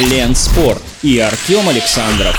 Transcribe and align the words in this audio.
Лен 0.00 0.34
Спорт 0.34 0.82
и 1.02 1.18
Артем 1.18 1.68
Александров. 1.68 2.36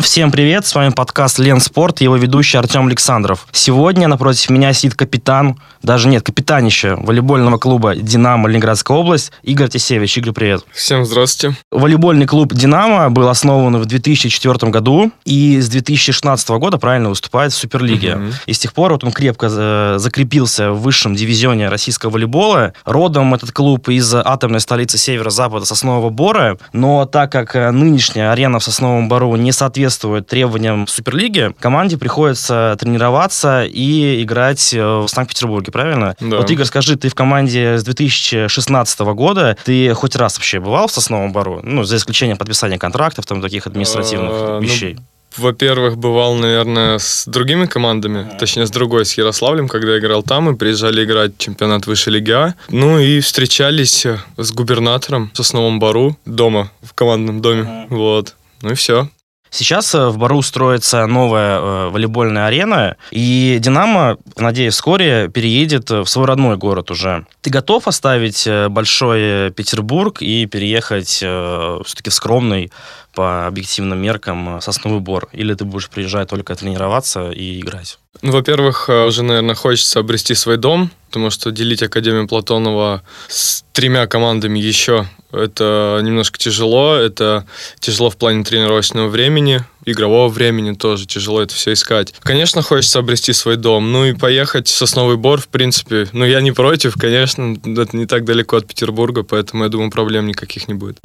Всем 0.00 0.30
привет, 0.30 0.64
с 0.64 0.76
вами 0.76 0.90
подкаст 0.90 1.40
Лен 1.40 1.58
Спорт 1.58 2.00
его 2.00 2.14
ведущий 2.14 2.56
Артем 2.56 2.86
Александров. 2.86 3.48
Сегодня 3.50 4.06
напротив 4.06 4.48
меня 4.48 4.72
сидит 4.72 4.94
капитан, 4.94 5.60
даже 5.82 6.06
нет, 6.06 6.22
капитанище 6.22 6.94
волейбольного 6.94 7.58
клуба 7.58 7.96
«Динамо» 7.96 8.48
Ленинградская 8.48 8.96
область 8.96 9.32
Игорь 9.42 9.68
Тесевич. 9.68 10.16
Игорь, 10.18 10.32
привет. 10.32 10.64
Всем 10.70 11.04
здравствуйте. 11.04 11.56
Волейбольный 11.72 12.26
клуб 12.26 12.54
«Динамо» 12.54 13.10
был 13.10 13.28
основан 13.28 13.76
в 13.76 13.86
2004 13.86 14.70
году 14.70 15.10
и 15.24 15.60
с 15.60 15.68
2016 15.68 16.48
года 16.50 16.78
правильно 16.78 17.08
выступает 17.08 17.52
в 17.52 17.56
Суперлиге. 17.56 18.14
Угу. 18.14 18.24
И 18.46 18.52
с 18.52 18.58
тех 18.60 18.74
пор 18.74 18.92
вот 18.92 19.02
он 19.02 19.10
крепко 19.10 19.48
э, 19.50 19.96
закрепился 19.98 20.70
в 20.70 20.80
высшем 20.80 21.16
дивизионе 21.16 21.68
российского 21.68 22.10
волейбола. 22.10 22.72
Родом 22.84 23.34
этот 23.34 23.50
клуб 23.50 23.88
из 23.88 24.14
атомной 24.14 24.60
столицы 24.60 24.96
северо-запада 24.96 25.66
Соснового 25.66 26.10
Бора, 26.10 26.56
но 26.72 27.04
так 27.04 27.32
как 27.32 27.56
э, 27.56 27.72
нынешняя 27.72 28.30
арена 28.30 28.60
в 28.60 28.64
Сосновом 28.64 29.08
Бору 29.08 29.34
не 29.34 29.50
соответствует 29.50 29.87
соответствует 29.88 30.26
требованиям 30.26 30.86
Суперлиги, 30.86 31.54
команде 31.60 31.96
приходится 31.96 32.76
тренироваться 32.78 33.64
и 33.64 34.22
играть 34.22 34.74
э, 34.74 34.82
в 34.82 35.08
Санкт-Петербурге, 35.08 35.72
правильно? 35.72 36.14
Да. 36.20 36.38
Вот, 36.38 36.50
Игорь, 36.50 36.66
скажи, 36.66 36.96
ты 36.96 37.08
в 37.08 37.14
команде 37.14 37.78
с 37.78 37.84
2016 37.84 39.00
года, 39.00 39.56
ты 39.64 39.92
хоть 39.94 40.16
раз 40.16 40.36
вообще 40.36 40.60
бывал 40.60 40.86
в 40.88 40.92
Сосновом 40.92 41.32
Бару? 41.32 41.60
Ну, 41.62 41.84
за 41.84 41.96
исключением 41.96 42.36
подписания 42.36 42.78
контрактов, 42.78 43.26
там, 43.26 43.40
таких 43.40 43.66
административных 43.66 44.30
а, 44.32 44.60
вещей. 44.60 44.94
Ну... 44.94 45.02
Во-первых, 45.36 45.96
бывал, 45.98 46.34
наверное, 46.34 46.98
с 46.98 47.24
другими 47.26 47.66
командами, 47.66 48.28
точнее, 48.38 48.66
с 48.66 48.70
другой, 48.70 49.04
с 49.04 49.14
Ярославлем, 49.14 49.68
когда 49.68 49.98
играл 49.98 50.22
там, 50.22 50.50
и 50.50 50.56
приезжали 50.56 51.04
играть 51.04 51.38
чемпионат 51.38 51.86
высшей 51.86 52.14
лиги 52.14 52.32
А. 52.32 52.54
Ну 52.70 52.98
и 52.98 53.20
встречались 53.20 54.06
с 54.36 54.52
губернатором 54.52 55.30
в 55.32 55.36
Сосновом 55.36 55.78
Бару 55.78 56.16
дома, 56.26 56.70
в 56.82 56.92
командном 56.92 57.40
доме. 57.40 57.86
Вот. 57.88 58.34
Ну 58.62 58.70
и 58.70 58.74
все. 58.74 59.08
Сейчас 59.50 59.94
э, 59.94 60.08
в 60.08 60.18
Бару 60.18 60.42
строится 60.42 61.06
новая 61.06 61.58
э, 61.58 61.88
волейбольная 61.90 62.46
арена, 62.46 62.96
и 63.10 63.58
«Динамо», 63.60 64.18
надеюсь, 64.36 64.74
вскоре 64.74 65.28
переедет 65.28 65.90
в 65.90 66.06
свой 66.06 66.26
родной 66.26 66.56
город 66.56 66.90
уже. 66.90 67.26
Ты 67.40 67.50
готов 67.50 67.88
оставить 67.88 68.46
э, 68.46 68.68
большой 68.68 69.50
Петербург 69.50 70.20
и 70.20 70.46
переехать 70.46 71.08
все-таки 71.08 72.10
в 72.10 72.14
скромный 72.14 72.72
по 73.14 73.46
объективным 73.46 74.00
меркам 74.00 74.60
Сосновый 74.60 75.00
Бор? 75.00 75.28
Или 75.32 75.54
ты 75.54 75.64
будешь 75.64 75.88
приезжать 75.88 76.28
только 76.28 76.54
тренироваться 76.54 77.30
и 77.30 77.60
играть? 77.60 77.98
Ну, 78.22 78.32
во-первых, 78.32 78.88
уже, 78.88 79.22
наверное, 79.22 79.54
хочется 79.54 80.00
обрести 80.00 80.34
свой 80.34 80.56
дом, 80.56 80.90
потому 81.06 81.30
что 81.30 81.50
делить 81.50 81.82
Академию 81.82 82.26
Платонова 82.26 83.02
с 83.28 83.64
тремя 83.72 84.06
командами 84.06 84.58
еще 84.58 85.06
это 85.32 86.00
немножко 86.02 86.38
тяжело. 86.38 86.94
Это 86.94 87.46
тяжело 87.80 88.10
в 88.10 88.16
плане 88.16 88.44
тренировочного 88.44 89.08
времени, 89.08 89.62
игрового 89.84 90.28
времени 90.28 90.74
тоже 90.74 91.06
тяжело 91.06 91.42
это 91.42 91.54
все 91.54 91.74
искать. 91.74 92.14
Конечно, 92.20 92.62
хочется 92.62 92.98
обрести 92.98 93.32
свой 93.32 93.56
дом. 93.56 93.92
Ну 93.92 94.06
и 94.06 94.14
поехать 94.14 94.68
в 94.68 94.74
Сосновый 94.74 95.16
Бор, 95.16 95.40
в 95.40 95.48
принципе, 95.48 96.08
ну 96.12 96.24
я 96.24 96.40
не 96.40 96.52
против, 96.52 96.94
конечно, 96.94 97.56
это 97.64 97.96
не 97.96 98.06
так 98.06 98.24
далеко 98.24 98.56
от 98.56 98.66
Петербурга, 98.66 99.22
поэтому 99.22 99.64
я 99.64 99.70
думаю, 99.70 99.90
проблем 99.90 100.26
никаких 100.26 100.68
не 100.68 100.74
будет. 100.74 100.98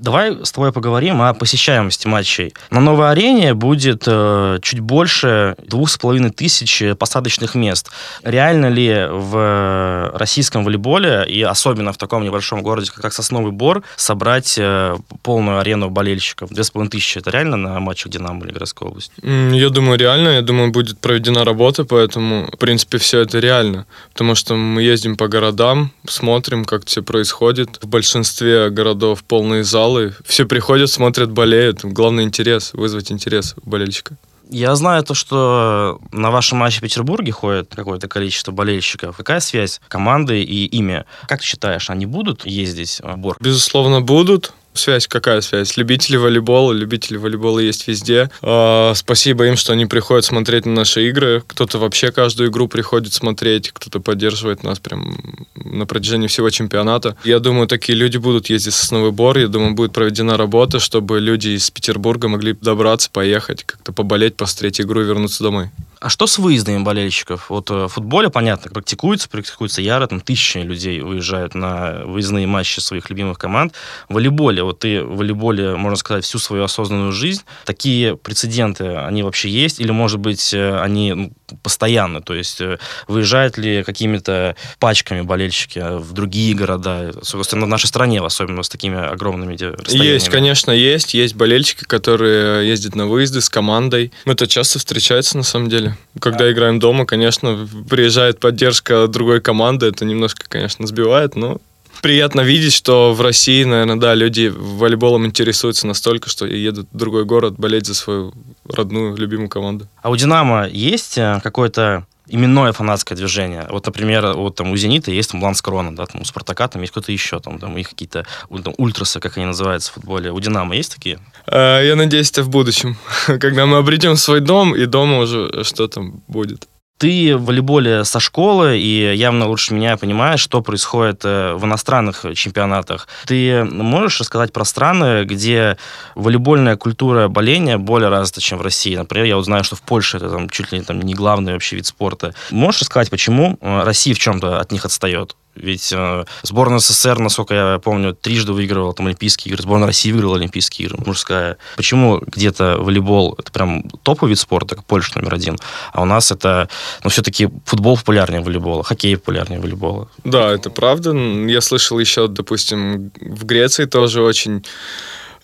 Давай 0.00 0.44
с 0.44 0.52
тобой 0.52 0.72
поговорим 0.72 1.20
о 1.20 1.34
посещаемости 1.34 2.06
матчей. 2.06 2.54
На 2.70 2.78
новой 2.78 3.10
арене 3.10 3.52
будет 3.52 4.04
э, 4.06 4.60
чуть 4.62 4.78
больше 4.78 5.56
двух 5.66 5.90
с 5.90 5.98
половиной 5.98 6.30
тысяч 6.30 6.84
посадочных 6.96 7.56
мест. 7.56 7.90
Реально 8.22 8.66
ли 8.66 9.08
в 9.10 10.12
российском 10.14 10.62
волейболе, 10.62 11.24
и 11.28 11.42
особенно 11.42 11.92
в 11.92 11.96
таком 11.96 12.22
небольшом 12.22 12.62
городе, 12.62 12.92
как 12.94 13.12
Сосновый 13.12 13.50
Бор, 13.50 13.82
собрать 13.96 14.54
э, 14.56 14.96
полную 15.22 15.58
арену 15.58 15.90
болельщиков? 15.90 16.50
Две 16.50 16.62
с 16.62 16.70
половиной 16.70 16.92
тысячи. 16.92 17.18
Это 17.18 17.30
реально 17.30 17.56
на 17.56 17.80
матчах 17.80 18.12
«Динамо» 18.12 18.44
или 18.44 18.52
городской 18.52 18.86
области? 18.86 19.12
Я 19.24 19.68
думаю, 19.70 19.98
реально. 19.98 20.28
Я 20.28 20.42
думаю, 20.42 20.70
будет 20.70 21.00
проведена 21.00 21.44
работа, 21.44 21.84
поэтому, 21.84 22.48
в 22.52 22.56
принципе, 22.56 22.98
все 22.98 23.22
это 23.22 23.40
реально. 23.40 23.84
Потому 24.12 24.36
что 24.36 24.54
мы 24.54 24.80
ездим 24.80 25.16
по 25.16 25.26
городам, 25.26 25.90
смотрим, 26.06 26.64
как 26.64 26.86
все 26.86 27.02
происходит. 27.02 27.80
В 27.82 27.88
большинстве 27.88 28.70
городов 28.70 29.24
полные 29.24 29.64
залы, 29.64 29.87
залы, 29.88 30.14
все 30.24 30.46
приходят, 30.46 30.90
смотрят, 30.90 31.30
болеют. 31.30 31.84
Главный 31.84 32.24
интерес, 32.24 32.72
вызвать 32.74 33.10
интерес 33.10 33.54
у 33.64 33.70
болельщика. 33.70 34.16
Я 34.50 34.74
знаю 34.76 35.02
то, 35.02 35.14
что 35.14 36.00
на 36.10 36.30
вашем 36.30 36.58
матче 36.58 36.78
в 36.78 36.82
Петербурге 36.82 37.32
ходит 37.32 37.74
какое-то 37.74 38.08
количество 38.08 38.50
болельщиков. 38.50 39.16
Какая 39.16 39.40
связь 39.40 39.80
команды 39.88 40.42
и 40.42 40.64
имя? 40.66 41.04
Как 41.26 41.40
ты 41.40 41.46
считаешь, 41.46 41.90
они 41.90 42.06
будут 42.06 42.46
ездить 42.46 43.00
в 43.02 43.16
Бор? 43.16 43.36
Безусловно, 43.40 44.00
будут. 44.00 44.52
Связь 44.78 45.08
какая 45.08 45.40
связь? 45.40 45.76
Любители 45.76 46.16
волейбола, 46.16 46.72
любители 46.72 47.16
волейбола 47.16 47.58
есть 47.58 47.88
везде. 47.88 48.30
Э, 48.42 48.92
спасибо 48.94 49.46
им, 49.46 49.56
что 49.56 49.72
они 49.72 49.86
приходят 49.86 50.24
смотреть 50.24 50.66
на 50.66 50.72
наши 50.72 51.08
игры. 51.08 51.42
Кто-то 51.46 51.78
вообще 51.78 52.12
каждую 52.12 52.50
игру 52.50 52.68
приходит 52.68 53.12
смотреть, 53.12 53.72
кто-то 53.72 53.98
поддерживает 54.00 54.62
нас 54.62 54.78
прям 54.78 55.18
на 55.56 55.84
протяжении 55.84 56.28
всего 56.28 56.48
чемпионата. 56.50 57.16
Я 57.24 57.40
думаю, 57.40 57.66
такие 57.66 57.98
люди 57.98 58.18
будут 58.18 58.50
ездить 58.50 58.74
в 58.74 58.76
Сосновый 58.76 59.10
Бор. 59.10 59.36
Я 59.38 59.48
думаю, 59.48 59.74
будет 59.74 59.92
проведена 59.92 60.36
работа, 60.36 60.78
чтобы 60.78 61.18
люди 61.18 61.48
из 61.48 61.70
Петербурга 61.70 62.28
могли 62.28 62.52
добраться, 62.52 63.10
поехать, 63.10 63.64
как-то 63.64 63.92
поболеть, 63.92 64.36
посмотреть 64.36 64.80
игру 64.80 65.02
и 65.02 65.04
вернуться 65.04 65.42
домой. 65.42 65.70
А 66.00 66.08
что 66.08 66.26
с 66.26 66.38
выездами 66.38 66.82
болельщиков? 66.82 67.50
Вот 67.50 67.70
э, 67.70 67.86
в 67.86 67.88
футболе, 67.88 68.30
понятно, 68.30 68.70
практикуется, 68.70 69.28
практикуется 69.28 69.82
яро, 69.82 70.06
там 70.06 70.20
тысячи 70.20 70.58
людей 70.58 71.02
уезжают 71.02 71.54
на 71.54 72.04
выездные 72.04 72.46
матчи 72.46 72.78
своих 72.78 73.10
любимых 73.10 73.38
команд. 73.38 73.74
В 74.08 74.14
волейболе, 74.14 74.62
вот 74.62 74.78
ты 74.80 75.02
в 75.02 75.16
волейболе, 75.16 75.74
можно 75.76 75.96
сказать, 75.96 76.24
всю 76.24 76.38
свою 76.38 76.64
осознанную 76.64 77.12
жизнь, 77.12 77.42
такие 77.64 78.16
прецеденты, 78.16 78.96
они 78.96 79.22
вообще 79.24 79.48
есть? 79.48 79.80
Или, 79.80 79.90
может 79.90 80.20
быть, 80.20 80.54
э, 80.54 80.80
они 80.80 81.14
ну, 81.14 81.32
постоянно? 81.62 82.20
То 82.20 82.34
есть 82.34 82.60
э, 82.60 82.78
выезжают 83.06 83.58
ли 83.58 83.82
какими-то 83.82 84.56
пачками 84.78 85.22
болельщики 85.22 85.78
в 85.98 86.12
другие 86.12 86.54
города, 86.54 87.12
собственно, 87.22 87.66
в 87.66 87.68
нашей 87.68 87.86
стране, 87.86 88.20
особенно 88.20 88.62
с 88.62 88.68
такими 88.68 88.98
огромными 88.98 89.52
расстояниями? 89.52 90.14
Есть, 90.14 90.28
конечно, 90.28 90.70
есть. 90.70 91.14
Есть 91.14 91.34
болельщики, 91.34 91.84
которые 91.84 92.68
ездят 92.68 92.94
на 92.94 93.06
выезды 93.06 93.40
с 93.40 93.48
командой. 93.48 94.12
Это 94.24 94.46
часто 94.46 94.78
встречается, 94.78 95.36
на 95.36 95.42
самом 95.42 95.68
деле. 95.68 95.96
Когда 96.20 96.44
да. 96.44 96.52
играем 96.52 96.78
дома, 96.78 97.06
конечно, 97.06 97.68
приезжает 97.88 98.40
поддержка 98.40 99.06
другой 99.08 99.40
команды, 99.40 99.86
это 99.86 100.04
немножко, 100.04 100.46
конечно, 100.48 100.86
сбивает, 100.86 101.36
но 101.36 101.58
приятно 102.00 102.40
видеть, 102.42 102.72
что 102.72 103.12
в 103.12 103.20
России, 103.20 103.64
наверное, 103.64 103.96
да, 103.96 104.14
люди 104.14 104.52
волейболом 104.54 105.26
интересуются 105.26 105.86
настолько, 105.86 106.28
что 106.28 106.46
едут 106.46 106.88
в 106.92 106.96
другой 106.96 107.24
город 107.24 107.54
болеть 107.58 107.86
за 107.86 107.94
свою 107.94 108.32
родную, 108.68 109.16
любимую 109.16 109.48
команду. 109.48 109.86
А 110.02 110.10
у 110.10 110.16
«Динамо» 110.16 110.68
есть 110.68 111.18
э, 111.18 111.40
какой-то 111.42 112.06
именное 112.28 112.72
фанатское 112.72 113.16
движение. 113.16 113.66
Вот, 113.70 113.86
например, 113.86 114.34
вот 114.34 114.56
там 114.56 114.70
у 114.70 114.76
«Зенита» 114.76 115.10
есть 115.10 115.30
там 115.30 115.42
Ланс 115.42 115.62
Крона, 115.62 115.94
да, 115.94 116.06
там 116.06 116.20
у 116.20 116.24
«Спартака» 116.24 116.68
там 116.68 116.82
есть 116.82 116.92
кто-то 116.92 117.10
еще, 117.10 117.40
там, 117.40 117.58
там 117.58 117.76
их 117.78 117.90
какие-то 117.90 118.26
там, 118.62 118.74
ультрасы, 118.76 119.20
как 119.20 119.36
они 119.36 119.46
называются 119.46 119.90
в 119.90 119.94
футболе. 119.94 120.30
У 120.30 120.40
«Динамо» 120.40 120.76
есть 120.76 120.94
такие? 120.94 121.18
Э, 121.46 121.80
я 121.84 121.96
надеюсь, 121.96 122.30
это 122.30 122.42
в 122.42 122.48
будущем, 122.48 122.96
когда 123.26 123.66
мы 123.66 123.78
обретем 123.78 124.16
свой 124.16 124.40
дом, 124.40 124.74
и 124.74 124.86
дома 124.86 125.18
уже 125.18 125.64
что 125.64 125.88
там 125.88 126.22
будет. 126.28 126.68
Ты 126.98 127.36
в 127.36 127.44
волейболе 127.44 128.04
со 128.04 128.18
школы 128.18 128.76
и 128.78 129.14
явно 129.14 129.46
лучше 129.46 129.72
меня 129.72 129.96
понимаешь, 129.96 130.40
что 130.40 130.62
происходит 130.62 131.20
э, 131.24 131.54
в 131.54 131.64
иностранных 131.64 132.24
чемпионатах. 132.34 133.06
Ты 133.24 133.62
можешь 133.64 134.20
рассказать 134.20 134.52
про 134.52 134.64
страны, 134.64 135.24
где 135.24 135.78
волейбольная 136.16 136.76
культура 136.76 137.28
боления 137.28 137.78
более 137.78 138.08
развита, 138.08 138.40
чем 138.40 138.58
в 138.58 138.62
России? 138.62 138.96
Например, 138.96 139.26
я 139.26 139.36
вот 139.36 139.44
знаю, 139.44 139.62
что 139.62 139.76
в 139.76 139.82
Польше 139.82 140.16
это 140.16 140.28
там, 140.28 140.50
чуть 140.50 140.72
ли 140.72 140.80
там, 140.80 141.00
не 141.00 141.14
главный 141.14 141.52
вообще 141.52 141.76
вид 141.76 141.86
спорта. 141.86 142.34
Можешь 142.50 142.80
рассказать, 142.80 143.10
почему 143.10 143.58
э, 143.60 143.82
Россия 143.84 144.14
в 144.14 144.18
чем-то 144.18 144.58
от 144.58 144.72
них 144.72 144.84
отстает? 144.84 145.36
Ведь 145.54 145.92
э, 145.92 146.24
сборная 146.42 146.78
СССР, 146.78 147.18
насколько 147.18 147.54
я 147.54 147.78
помню, 147.78 148.14
трижды 148.14 148.52
выигрывала 148.52 148.94
там 148.94 149.06
Олимпийские 149.06 149.52
игры, 149.52 149.62
сборная 149.62 149.86
России 149.86 150.12
выиграла 150.12 150.36
Олимпийские 150.36 150.86
игры, 150.86 150.98
мужская. 151.04 151.58
Почему 151.76 152.22
где-то 152.24 152.78
волейбол 152.78 153.34
это 153.38 153.50
прям 153.50 153.82
топовый 154.02 154.30
вид 154.30 154.38
спорта, 154.38 154.76
как 154.76 154.84
Польша 154.84 155.18
номер 155.18 155.34
один, 155.34 155.56
а 155.92 156.02
у 156.02 156.04
нас 156.04 156.30
это, 156.30 156.68
ну, 157.02 157.10
все-таки 157.10 157.48
футбол 157.64 157.96
популярнее 157.96 158.40
волейбола, 158.40 158.84
хоккей 158.84 159.16
популярнее 159.16 159.60
волейбола? 159.60 160.08
Да, 160.24 160.52
это 160.52 160.70
правда. 160.70 161.12
Я 161.12 161.60
слышал 161.60 161.98
еще, 161.98 162.28
допустим, 162.28 163.10
в 163.20 163.44
Греции 163.44 163.86
тоже 163.86 164.22
очень 164.22 164.64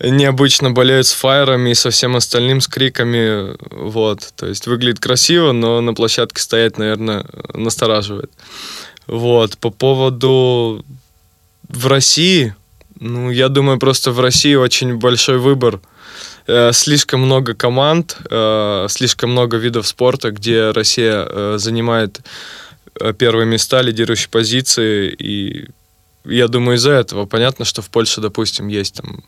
необычно 0.00 0.70
болеют 0.70 1.06
с 1.06 1.12
фаерами 1.12 1.70
и 1.70 1.74
со 1.74 1.90
всем 1.90 2.16
остальным, 2.16 2.60
с 2.60 2.68
криками, 2.68 3.56
вот. 3.70 4.32
То 4.36 4.46
есть 4.46 4.66
выглядит 4.66 5.00
красиво, 5.00 5.52
но 5.52 5.80
на 5.80 5.94
площадке 5.94 6.40
стоять, 6.42 6.78
наверное, 6.78 7.24
настораживает. 7.52 8.30
Вот, 9.06 9.58
по 9.58 9.70
поводу 9.70 10.84
в 11.68 11.86
России, 11.86 12.54
ну, 13.00 13.30
я 13.30 13.48
думаю, 13.48 13.78
просто 13.78 14.12
в 14.12 14.20
России 14.20 14.54
очень 14.54 14.96
большой 14.96 15.38
выбор. 15.38 15.80
Э, 16.46 16.72
слишком 16.72 17.20
много 17.20 17.54
команд, 17.54 18.16
э, 18.30 18.86
слишком 18.90 19.30
много 19.30 19.56
видов 19.56 19.86
спорта, 19.86 20.30
где 20.30 20.70
Россия 20.70 21.26
э, 21.28 21.56
занимает 21.58 22.20
первые 23.18 23.44
места, 23.44 23.82
лидирующие 23.82 24.28
позиции, 24.28 25.10
и 25.10 25.68
я 26.24 26.46
думаю, 26.46 26.76
из-за 26.76 26.92
этого 26.92 27.26
понятно, 27.26 27.64
что 27.64 27.82
в 27.82 27.90
Польше, 27.90 28.20
допустим, 28.20 28.68
есть 28.68 28.94
там, 28.94 29.24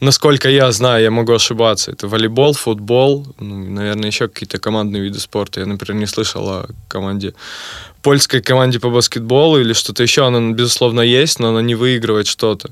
насколько 0.00 0.48
я 0.48 0.70
знаю, 0.72 1.02
я 1.02 1.10
могу 1.10 1.32
ошибаться, 1.32 1.90
это 1.90 2.08
волейбол, 2.08 2.52
футбол, 2.54 3.26
ну, 3.38 3.70
наверное, 3.70 4.06
еще 4.06 4.28
какие-то 4.28 4.58
командные 4.58 5.02
виды 5.02 5.18
спорта. 5.18 5.60
Я, 5.60 5.66
например, 5.66 6.00
не 6.00 6.06
слышал 6.06 6.48
о 6.48 6.66
команде, 6.88 7.34
польской 8.02 8.40
команде 8.40 8.80
по 8.80 8.90
баскетболу 8.90 9.58
или 9.58 9.72
что-то 9.72 10.02
еще. 10.02 10.26
Она, 10.26 10.52
безусловно, 10.52 11.00
есть, 11.00 11.40
но 11.40 11.48
она 11.48 11.62
не 11.62 11.74
выигрывает 11.74 12.26
что-то. 12.26 12.70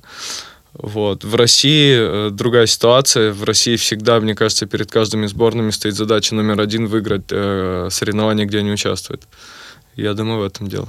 Вот. 0.73 1.25
В 1.25 1.35
России 1.35 1.97
э, 1.99 2.31
другая 2.31 2.67
ситуация. 2.67 3.33
В 3.33 3.45
России 3.45 3.77
всегда, 3.77 4.21
мне 4.21 4.35
кажется, 4.35 4.67
перед 4.67 4.91
каждыми 4.91 5.27
сборными 5.27 5.71
стоит 5.71 5.95
задача 5.95 6.35
номер 6.35 6.61
один 6.61 6.87
выиграть 6.87 7.25
э, 7.31 7.89
соревнования, 7.91 8.45
где 8.45 8.59
они 8.59 8.71
участвуют. 8.71 9.23
Я 9.95 10.13
думаю, 10.13 10.41
в 10.41 10.45
этом 10.45 10.69
дело. 10.69 10.89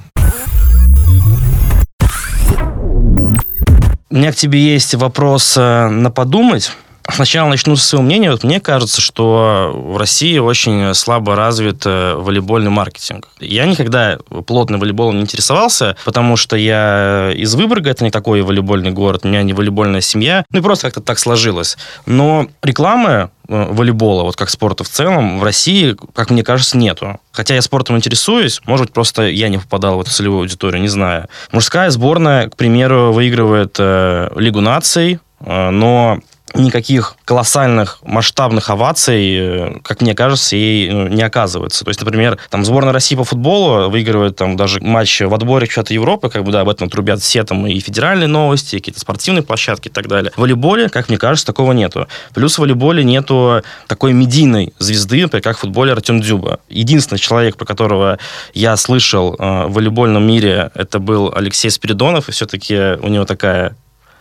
У 4.10 4.16
меня 4.16 4.32
к 4.32 4.36
тебе 4.36 4.60
есть 4.60 4.96
вопрос 4.96 5.58
э, 5.58 5.88
на 5.90 6.10
подумать. 6.12 6.72
Сначала 7.10 7.50
начну 7.50 7.76
со 7.76 7.86
своего 7.86 8.06
мнения. 8.06 8.32
Вот 8.32 8.44
мне 8.44 8.60
кажется, 8.60 9.02
что 9.02 9.72
в 9.74 9.98
России 9.98 10.38
очень 10.38 10.94
слабо 10.94 11.36
развит 11.36 11.84
э, 11.86 12.16
волейбольный 12.16 12.70
маркетинг. 12.70 13.30
Я 13.40 13.66
никогда 13.66 14.18
плотно 14.46 14.78
волейболом 14.78 15.16
не 15.18 15.22
интересовался, 15.24 15.98
потому 16.06 16.38
что 16.38 16.56
я 16.56 17.32
из 17.34 17.56
Выборга, 17.56 17.90
это 17.90 18.04
не 18.04 18.12
такой 18.12 18.42
волейбольный 18.42 18.92
город, 18.92 19.22
у 19.24 19.28
меня 19.28 19.44
не 19.44 19.54
волейбольная 19.54 20.02
семья, 20.02 20.46
ну 20.52 20.60
и 20.60 20.62
просто 20.62 20.88
как-то 20.88 21.02
так 21.02 21.20
сложилось. 21.20 21.78
Но 22.06 22.48
рекламы 22.62 23.10
э, 23.10 23.28
волейбола, 23.48 24.24
вот 24.24 24.36
как 24.36 24.50
спорта 24.50 24.84
в 24.84 24.90
целом, 24.90 25.40
в 25.40 25.44
России, 25.44 25.96
как 26.14 26.30
мне 26.30 26.44
кажется, 26.44 26.78
нету. 26.78 27.20
Хотя 27.32 27.56
я 27.56 27.62
спортом 27.62 27.98
интересуюсь, 27.98 28.62
может, 28.66 28.92
просто 28.92 29.28
я 29.28 29.50
не 29.50 29.58
попадал 29.58 29.98
в 29.98 30.02
эту 30.02 30.12
целевую 30.12 30.42
аудиторию, 30.42 30.82
не 30.82 30.88
знаю. 30.88 31.28
Мужская 31.52 31.90
сборная, 31.90 32.50
к 32.50 32.56
примеру, 32.56 33.14
выигрывает 33.14 33.76
э, 33.80 34.30
Лигу 34.36 34.62
наций, 34.62 35.20
э, 35.40 35.70
но 35.70 36.20
никаких 36.58 37.16
колоссальных 37.26 38.00
масштабных 38.04 38.70
оваций, 38.70 39.38
э, 39.40 39.80
как 39.84 40.02
мне 40.02 40.14
кажется, 40.14 40.56
ей 40.56 40.90
ну, 40.90 41.08
не 41.08 41.22
оказывается. 41.22 41.84
То 41.84 41.90
есть, 41.90 42.02
например, 42.02 42.38
там 42.50 42.66
сборная 42.66 42.94
России 42.94 43.16
по 43.16 43.24
футболу 43.24 43.90
выигрывает 43.90 44.36
там 44.36 44.56
даже 44.56 44.80
матч 44.82 45.22
в 45.22 45.34
отборе 45.34 45.68
чемпионата 45.68 45.94
Европы, 45.94 46.30
как 46.30 46.44
бы 46.44 46.52
да, 46.52 46.62
об 46.62 46.70
этом 46.70 46.90
трубят 46.90 47.22
все 47.22 47.44
там 47.44 47.68
и 47.68 47.80
федеральные 47.80 48.28
новости, 48.28 48.76
и 48.76 48.80
какие-то 48.80 49.00
спортивные 49.00 49.44
площадки 49.44 49.88
и 49.88 49.92
так 49.92 50.08
далее. 50.08 50.32
В 50.36 50.42
волейболе, 50.42 50.90
как 50.90 51.10
мне 51.10 51.18
кажется, 51.18 51.46
такого 51.46 51.72
нету. 51.74 52.08
Плюс 52.34 52.56
в 52.56 52.60
волейболе 52.60 53.04
нету 53.04 53.62
такой 53.88 54.14
медийной 54.14 54.74
звезды, 54.80 55.22
например, 55.24 55.44
как 55.44 55.58
в 55.58 55.62
футболе 55.62 55.92
Артем 55.92 56.22
Дзюба. 56.22 56.60
Единственный 56.70 57.20
человек, 57.20 57.58
про 57.58 57.66
которого 57.66 58.20
я 58.54 58.76
слышал 58.78 59.36
э, 59.38 59.68
в 59.68 59.74
волейбольном 59.74 60.26
мире, 60.26 60.72
это 60.74 61.00
был 61.00 61.32
Алексей 61.36 61.70
Спиридонов, 61.70 62.30
и 62.30 62.32
все-таки 62.32 62.76
у 63.02 63.08
него 63.08 63.26
такая 63.26 63.76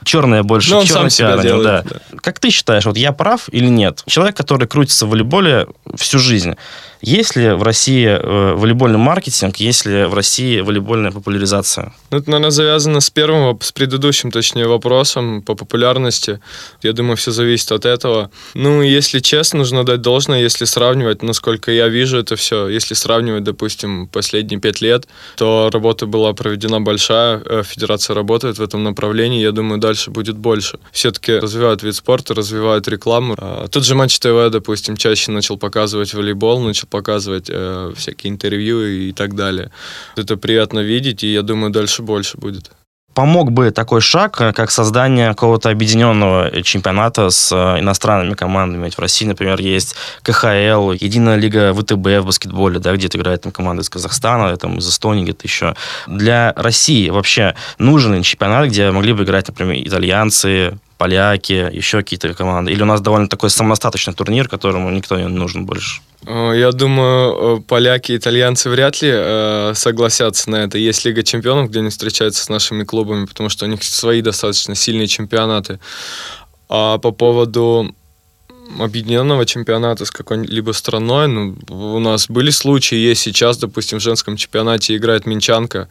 черное 0.07 0.43
больше, 0.43 0.71
Ну, 0.71 0.79
он 0.79 0.87
черный 0.87 1.03
сам 1.03 1.11
себя 1.11 1.33
пиар, 1.33 1.43
делает, 1.43 1.65
да. 1.65 1.83
да. 1.83 2.19
Как 2.21 2.39
ты 2.39 2.51
считаешь, 2.51 2.87
вот 2.87 2.97
я 2.97 3.13
прав 3.13 3.49
или 3.53 3.67
нет? 3.67 4.03
Человек, 4.07 4.37
который 4.37 4.67
крутится 4.67 5.05
в 5.07 5.11
волейболе 5.11 5.67
всю 5.97 6.19
жизнь, 6.19 6.55
есть 7.03 7.37
ли 7.37 7.51
в 7.51 7.63
России 7.63 8.07
э, 8.07 8.55
волейбольный 8.55 8.99
маркетинг, 8.99 9.57
есть 9.57 9.87
ли 9.87 10.05
в 10.05 10.15
России 10.15 10.61
волейбольная 10.61 11.11
популяризация? 11.13 11.93
Ну, 12.11 12.19
это, 12.19 12.31
наверное, 12.31 12.51
завязано 12.51 13.01
с 13.01 13.11
первым, 13.11 13.59
с 13.61 13.73
предыдущим, 13.73 14.31
точнее, 14.31 14.67
вопросом 14.67 15.43
по 15.43 15.55
популярности. 15.55 16.41
Я 16.83 16.93
думаю, 16.93 17.17
все 17.17 17.33
зависит 17.33 17.71
от 17.73 17.85
этого. 17.85 18.31
Ну, 18.55 18.83
если 18.83 19.19
честно, 19.21 19.59
нужно 19.59 19.85
дать 19.85 20.01
должное, 20.01 20.41
если 20.41 20.65
сравнивать, 20.65 21.23
насколько 21.23 21.71
я 21.71 21.89
вижу 21.89 22.19
это 22.19 22.35
все, 22.37 22.69
если 22.69 22.95
сравнивать, 22.95 23.45
допустим, 23.45 24.09
последние 24.09 24.61
пять 24.61 24.81
лет, 24.81 25.07
то 25.37 25.71
работа 25.73 26.07
была 26.07 26.33
проведена 26.33 26.81
большая, 26.81 27.43
э, 27.45 27.63
федерация 27.63 28.15
работает 28.15 28.59
в 28.59 28.63
этом 28.63 28.85
направлении, 28.85 29.43
я 29.43 29.53
думаю, 29.53 29.79
дальше 29.81 29.96
будет 30.09 30.37
больше. 30.37 30.79
Все-таки 30.93 31.39
развивают 31.39 31.83
вид 31.83 31.95
спорта, 31.95 32.35
развивают 32.35 32.89
рекламу. 32.89 33.35
А, 33.39 33.69
Тот 33.69 33.85
же 33.85 33.95
Матч 33.95 34.19
ТВ, 34.19 34.51
допустим, 34.51 34.97
чаще 34.97 35.33
начал 35.33 35.57
показывать 35.57 36.15
волейбол, 36.15 36.61
начал 36.61 36.87
показывать 36.89 37.47
э, 37.49 37.93
всякие 37.97 38.33
интервью 38.33 38.85
и 38.85 39.13
так 39.13 39.35
далее. 39.35 39.71
Это 40.17 40.37
приятно 40.37 40.81
видеть, 40.81 41.25
и 41.25 41.33
я 41.33 41.43
думаю, 41.43 41.73
дальше 41.73 42.03
больше 42.03 42.39
будет. 42.39 42.71
Помог 43.17 43.51
бы 43.51 43.71
такой 43.71 44.03
шаг, 44.03 44.39
э, 44.43 44.53
как 44.53 44.71
создание 44.71 45.29
какого-то 45.29 45.71
объединенного 45.71 46.51
э, 46.51 46.61
чемпионата 46.61 47.31
с 47.31 47.51
э, 47.51 47.81
иностранными 47.81 48.35
командами. 48.35 48.85
Ведь 48.85 48.97
в 48.97 48.99
России, 48.99 49.25
например, 49.25 49.59
есть 49.59 49.95
КХЛ, 50.23 50.93
Единая 50.93 51.37
лига 51.37 51.73
ВТБ 51.73 52.21
в 52.21 52.25
баскетболе, 52.27 52.79
да, 52.79 52.95
где 52.95 53.07
играют 53.07 53.41
там 53.41 53.53
команды 53.53 53.81
из 53.81 53.89
Казахстана, 53.89 54.55
там, 54.59 54.77
из 54.77 54.87
Эстонии 54.91 55.23
где-то 55.23 55.47
еще. 55.47 55.75
Для 56.07 56.53
России 56.57 57.09
вообще 57.09 57.55
нужен 57.79 58.21
чемпионат, 58.21 58.69
где 58.69 58.91
могли 58.91 59.15
бы 59.15 59.25
играть, 59.25 59.49
например, 59.49 59.79
итальянцы, 59.83 60.79
поляки, 60.99 61.71
еще 61.73 61.99
какие-то 61.99 62.35
команды? 62.35 62.71
Или 62.71 62.83
у 62.83 62.87
нас 62.87 63.01
довольно 63.01 63.29
такой 63.29 63.49
самодостаточный 63.49 64.13
турнир, 64.13 64.47
которому 64.47 64.91
никто 64.91 65.19
не 65.19 65.27
нужен 65.27 65.65
больше? 65.65 66.03
Э, 66.27 66.53
Я 66.57 66.73
думаю, 66.73 67.59
э, 67.59 67.61
поляки 67.63 68.13
и 68.13 68.17
итальянцы 68.17 68.69
вряд 68.69 69.01
ли 69.03 69.11
э, 69.13 69.73
согласятся 69.75 70.51
на 70.51 70.57
это. 70.57 70.79
Есть 70.79 71.05
Лига 71.05 71.23
чемпионов, 71.23 71.71
где 71.71 71.79
они 71.81 71.91
встречаются 71.91 72.45
с 72.45 72.49
нашими 72.49 72.85
клубами, 72.85 73.27
потому 73.27 73.49
что 73.49 73.65
у 73.65 73.69
них 73.69 73.83
свои 73.83 74.23
достаточно 74.23 74.75
сильные 74.75 75.07
чемпионаты. 75.07 75.79
А 76.69 76.99
по 76.99 77.13
поводу 77.13 77.95
объединенного 78.79 79.47
чемпионата 79.47 80.05
с 80.05 80.11
какой-либо 80.11 80.73
страной, 80.73 81.29
ну, 81.29 81.57
у 81.69 81.99
нас 81.99 82.29
были 82.29 82.51
случаи, 82.51 82.97
есть 82.97 83.23
сейчас, 83.23 83.59
допустим, 83.59 83.99
в 83.99 84.03
женском 84.03 84.37
чемпионате 84.37 84.97
играет 84.97 85.27
Минчанка 85.27 85.89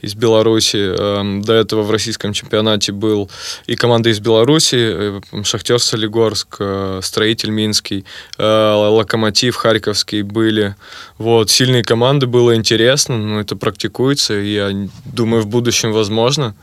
из 0.00 0.14
Беларуси. 0.14 0.76
Эм, 0.76 1.42
До 1.42 1.52
этого 1.52 1.82
в 1.82 1.90
российском 1.90 2.32
чемпионате 2.32 2.92
был 2.92 3.30
и 3.66 3.76
команда 3.76 4.10
из 4.10 4.20
Беларуси, 4.20 4.76
э, 4.78 5.20
Шахтер 5.44 5.78
Солигорск, 5.78 6.56
э, 6.60 7.00
Строитель 7.02 7.50
Минский, 7.50 8.04
э, 8.38 8.72
Локомотив 8.74 9.56
Харьковский 9.56 10.22
были. 10.22 10.74
Вот, 11.18 11.50
сильные 11.50 11.82
команды, 11.82 12.26
было 12.26 12.54
интересно, 12.54 13.16
но 13.16 13.40
это 13.40 13.56
практикуется, 13.56 14.38
и 14.38 14.54
я 14.54 14.88
думаю, 15.04 15.42
в 15.42 15.46
будущем 15.46 15.92
возможно. 15.92 16.54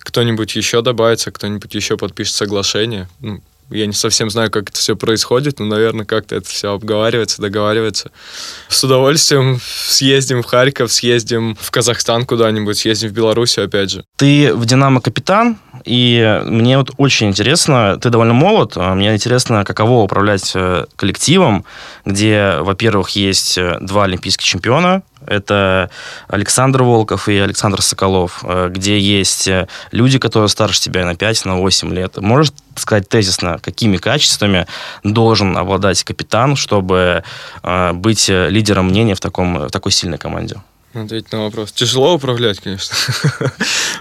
Кто-нибудь 0.00 0.54
еще 0.54 0.82
добавится, 0.82 1.32
кто-нибудь 1.32 1.74
еще 1.74 1.96
подпишет 1.96 2.34
соглашение. 2.34 3.08
Я 3.70 3.86
не 3.86 3.92
совсем 3.92 4.30
знаю, 4.30 4.50
как 4.50 4.70
это 4.70 4.78
все 4.78 4.96
происходит, 4.96 5.58
но, 5.58 5.66
наверное, 5.66 6.04
как-то 6.04 6.36
это 6.36 6.48
все 6.48 6.72
обговаривается, 6.72 7.42
договаривается. 7.42 8.10
С 8.68 8.84
удовольствием 8.84 9.60
съездим 9.62 10.42
в 10.42 10.46
Харьков, 10.46 10.92
съездим 10.92 11.56
в 11.60 11.70
Казахстан 11.70 12.24
куда-нибудь, 12.24 12.78
съездим 12.78 13.08
в 13.08 13.12
Белоруссию 13.12 13.66
опять 13.66 13.90
же. 13.90 14.04
Ты 14.16 14.54
в 14.54 14.64
«Динамо» 14.66 15.00
капитан, 15.00 15.58
и 15.86 16.42
мне 16.44 16.76
вот 16.78 16.90
очень 16.96 17.28
интересно, 17.28 17.96
ты 18.00 18.10
довольно 18.10 18.34
молод, 18.34 18.72
а 18.74 18.94
мне 18.94 19.14
интересно, 19.14 19.64
каково 19.64 20.02
управлять 20.02 20.50
э, 20.56 20.84
коллективом, 20.96 21.64
где, 22.04 22.56
во-первых, 22.60 23.10
есть 23.10 23.56
э, 23.56 23.78
два 23.80 24.02
олимпийских 24.04 24.44
чемпиона, 24.44 25.02
это 25.24 25.88
Александр 26.26 26.82
Волков 26.82 27.28
и 27.28 27.38
Александр 27.38 27.82
Соколов, 27.82 28.40
э, 28.42 28.68
где 28.70 28.98
есть 28.98 29.48
люди, 29.92 30.18
которые 30.18 30.48
старше 30.48 30.80
тебя 30.80 31.04
на 31.04 31.14
5, 31.14 31.44
на 31.44 31.56
8 31.58 31.94
лет. 31.94 32.16
Можешь 32.16 32.52
сказать 32.74 33.08
тезисно, 33.08 33.60
какими 33.62 33.96
качествами 33.96 34.66
должен 35.04 35.56
обладать 35.56 36.02
капитан, 36.02 36.56
чтобы 36.56 37.22
быть 37.94 38.28
лидером 38.28 38.88
мнения 38.88 39.14
в, 39.14 39.20
таком, 39.20 39.68
в 39.68 39.70
такой 39.70 39.92
сильной 39.92 40.18
команде? 40.18 40.56
Ответить 40.96 41.30
на 41.32 41.42
вопрос. 41.42 41.72
Тяжело 41.72 42.14
управлять, 42.14 42.60
конечно. 42.60 42.96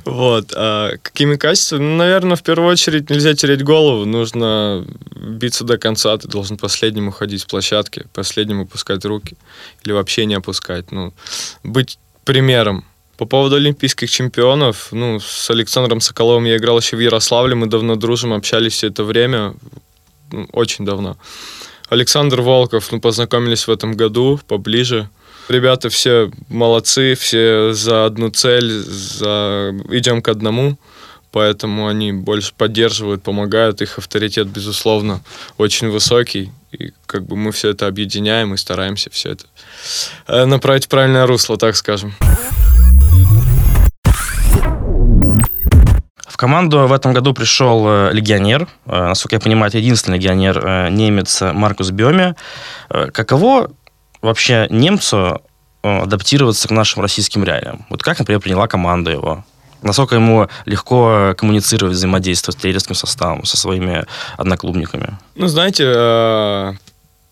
Вот. 0.05 0.53
А 0.55 0.91
какими 1.01 1.35
качествами? 1.35 1.83
Ну, 1.83 1.95
наверное, 1.97 2.35
в 2.35 2.43
первую 2.43 2.71
очередь 2.71 3.09
нельзя 3.09 3.33
терять 3.33 3.63
голову. 3.63 4.05
Нужно 4.05 4.85
биться 5.15 5.63
до 5.63 5.77
конца. 5.77 6.15
Ты 6.17 6.27
должен 6.27 6.57
последним 6.57 7.07
уходить 7.07 7.41
с 7.41 7.45
площадки, 7.45 8.05
последним 8.13 8.61
опускать 8.61 9.03
руки. 9.03 9.35
Или 9.83 9.93
вообще 9.93 10.25
не 10.25 10.35
опускать. 10.35 10.91
Ну, 10.91 11.13
быть 11.63 11.97
примером. 12.23 12.85
По 13.17 13.25
поводу 13.25 13.55
олимпийских 13.55 14.09
чемпионов, 14.09 14.89
ну, 14.91 15.19
с 15.19 15.49
Александром 15.49 16.01
Соколовым 16.01 16.45
я 16.45 16.57
играл 16.57 16.77
еще 16.79 16.97
в 16.97 16.99
Ярославле, 16.99 17.55
мы 17.55 17.67
давно 17.67 17.95
дружим, 17.95 18.33
общались 18.33 18.73
все 18.73 18.87
это 18.87 19.03
время, 19.03 19.55
ну, 20.31 20.47
очень 20.51 20.85
давно. 20.85 21.17
Александр 21.89 22.41
Волков, 22.41 22.91
ну, 22.91 22.99
познакомились 22.99 23.67
в 23.67 23.71
этом 23.71 23.93
году 23.93 24.39
поближе. 24.47 25.09
Ребята 25.47 25.89
все 25.89 26.31
молодцы, 26.49 27.15
все 27.15 27.73
за 27.73 28.05
одну 28.05 28.29
цель, 28.29 28.71
за... 28.71 29.75
идем 29.89 30.21
к 30.21 30.27
одному, 30.27 30.77
поэтому 31.31 31.87
они 31.87 32.11
больше 32.11 32.53
поддерживают, 32.57 33.21
помогают, 33.21 33.81
их 33.81 33.99
авторитет, 33.99 34.47
безусловно, 34.47 35.21
очень 35.57 35.89
высокий, 35.89 36.51
и 36.71 36.91
как 37.05 37.25
бы 37.25 37.35
мы 37.35 37.51
все 37.51 37.69
это 37.69 37.85
объединяем 37.85 38.53
и 38.53 38.57
стараемся 38.57 39.09
все 39.11 39.33
это 39.33 39.45
э, 40.27 40.45
направить 40.45 40.85
в 40.85 40.89
правильное 40.89 41.27
русло, 41.27 41.57
так 41.57 41.75
скажем. 41.75 42.15
В 46.35 46.37
команду 46.37 46.85
в 46.85 46.91
этом 46.91 47.13
году 47.13 47.33
пришел 47.33 47.85
э, 47.87 48.09
легионер, 48.11 48.67
э, 48.87 48.91
насколько 48.91 49.35
я 49.35 49.39
понимаю, 49.39 49.71
единственный 49.73 50.17
легионер, 50.17 50.89
немец 50.89 51.39
Маркус. 51.41 51.91
Э, 51.91 52.33
Каково 53.13 53.71
вообще 54.25 54.67
немцу 54.69 55.41
э, 55.83 56.01
адаптироваться 56.01 56.67
к 56.67 56.71
нашим 56.71 57.01
российским 57.01 57.43
реалиям? 57.43 57.85
Вот 57.89 58.03
как, 58.03 58.19
например, 58.19 58.41
приняла 58.41 58.67
команда 58.67 59.11
его? 59.11 59.45
Насколько 59.81 60.15
ему 60.15 60.49
легко 60.65 61.35
коммуницировать, 61.37 61.95
взаимодействовать 61.95 62.57
с 62.57 62.61
тренерским 62.61 62.95
составом, 62.95 63.45
со 63.45 63.55
своими 63.55 64.05
одноклубниками? 64.35 65.17
Ну, 65.35 65.47
знаете, 65.47 65.83
э, 65.85 66.73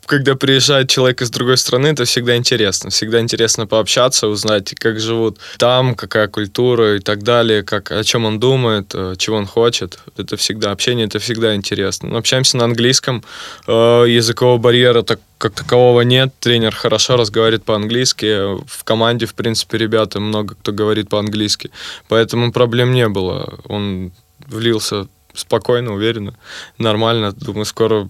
когда 0.06 0.36
приезжает 0.36 0.90
человек 0.90 1.22
из 1.22 1.30
другой 1.30 1.58
страны, 1.58 1.88
это 1.88 2.06
всегда 2.06 2.36
интересно. 2.36 2.90
Всегда 2.90 3.20
интересно 3.20 3.68
пообщаться, 3.68 4.28
узнать, 4.28 4.74
как 4.76 5.00
живут 5.00 5.40
там, 5.58 5.96
какая 5.96 6.28
культура 6.28 6.98
и 6.98 7.00
так 7.00 7.24
далее, 7.24 7.64
как, 7.64 7.92
о 7.92 8.04
чем 8.04 8.26
он 8.26 8.40
думает, 8.40 8.92
э, 8.94 9.16
чего 9.18 9.38
он 9.38 9.46
хочет. 9.46 10.00
Это 10.18 10.38
всегда 10.38 10.72
общение, 10.72 11.06
это 11.06 11.20
всегда 11.20 11.56
интересно. 11.56 12.10
Мы 12.10 12.18
общаемся 12.18 12.58
на 12.58 12.66
английском, 12.66 13.24
э, 13.68 14.06
языкового 14.08 14.58
барьера 14.58 15.04
так, 15.04 15.20
как 15.38 15.54
такового 15.54 16.02
нет. 16.02 16.34
Тренер 16.40 16.76
хорошо 16.76 17.18
разговаривает 17.18 17.64
по-английски. 17.64 18.58
В 18.66 18.84
команде, 18.84 19.26
в 19.26 19.36
принципе, 19.36 19.78
ребята 19.78 20.20
много 20.20 20.56
кто 20.56 20.72
говорит 20.72 21.10
по-английски. 21.10 21.72
Поэтому 22.08 22.52
проблем 22.52 22.94
не 22.94 23.08
было. 23.08 23.60
Он 23.68 24.12
влился 24.48 25.08
спокойно, 25.34 25.94
уверенно, 25.94 26.36
нормально. 26.78 27.34
Думаю, 27.34 27.66
скоро 27.66 28.08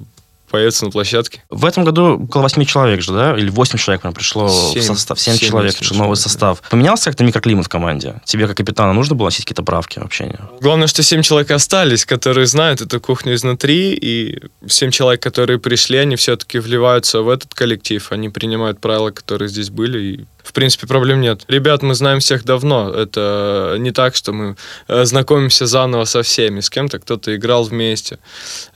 появится 0.54 0.86
на 0.86 0.92
площадке. 0.92 1.42
В 1.50 1.66
этом 1.66 1.84
году 1.84 2.26
около 2.26 2.44
8 2.44 2.64
человек 2.66 3.02
же, 3.02 3.12
да? 3.12 3.36
Или 3.36 3.50
8 3.50 3.80
человек 3.80 4.04
прям 4.04 4.14
пришло 4.14 4.48
7, 4.50 4.82
в 4.82 4.86
состав. 4.86 5.20
7, 5.20 5.34
7 5.34 5.50
человек, 5.50 5.72
7 5.72 5.98
новый 5.98 6.16
человек, 6.16 6.18
состав. 6.20 6.62
Да. 6.62 6.70
Поменялся 6.70 7.06
как-то 7.06 7.24
микроклимат 7.24 7.66
в 7.66 7.70
команде? 7.70 8.22
Тебе, 8.24 8.46
как 8.46 8.58
капитана, 8.58 8.94
нужно 8.94 9.16
было 9.16 9.26
носить 9.26 9.46
какие-то 9.46 9.64
правки 9.64 9.98
в 9.98 10.04
общении? 10.04 10.38
Главное, 10.62 10.86
что 10.86 11.02
7 11.02 11.24
человек 11.24 11.50
остались, 11.50 12.06
которые 12.06 12.46
знают 12.46 12.82
эту 12.82 13.02
кухню 13.02 13.34
изнутри, 13.34 13.98
и 14.00 14.44
7 14.68 14.92
человек, 14.92 15.24
которые 15.24 15.58
пришли, 15.58 15.98
они 15.98 16.18
все-таки 16.18 16.60
вливаются 16.60 17.24
в 17.24 17.30
этот 17.30 17.56
коллектив, 17.56 18.12
они 18.12 18.30
принимают 18.30 18.80
правила, 18.80 19.10
которые 19.10 19.50
здесь 19.50 19.72
были, 19.72 20.00
и 20.00 20.26
в 20.44 20.54
принципе, 20.54 20.88
проблем 20.88 21.22
нет. 21.22 21.44
Ребят, 21.48 21.82
мы 21.82 21.96
знаем 21.96 22.20
всех 22.20 22.44
давно. 22.44 22.90
Это 22.94 23.78
не 23.80 23.92
так, 23.92 24.16
что 24.16 24.34
мы 24.34 24.56
э, 24.88 25.06
знакомимся 25.06 25.66
заново 25.66 26.06
со 26.06 26.22
всеми. 26.22 26.60
С 26.60 26.70
кем-то 26.70 27.00
кто-то 27.00 27.36
играл 27.36 27.64
вместе, 27.64 28.20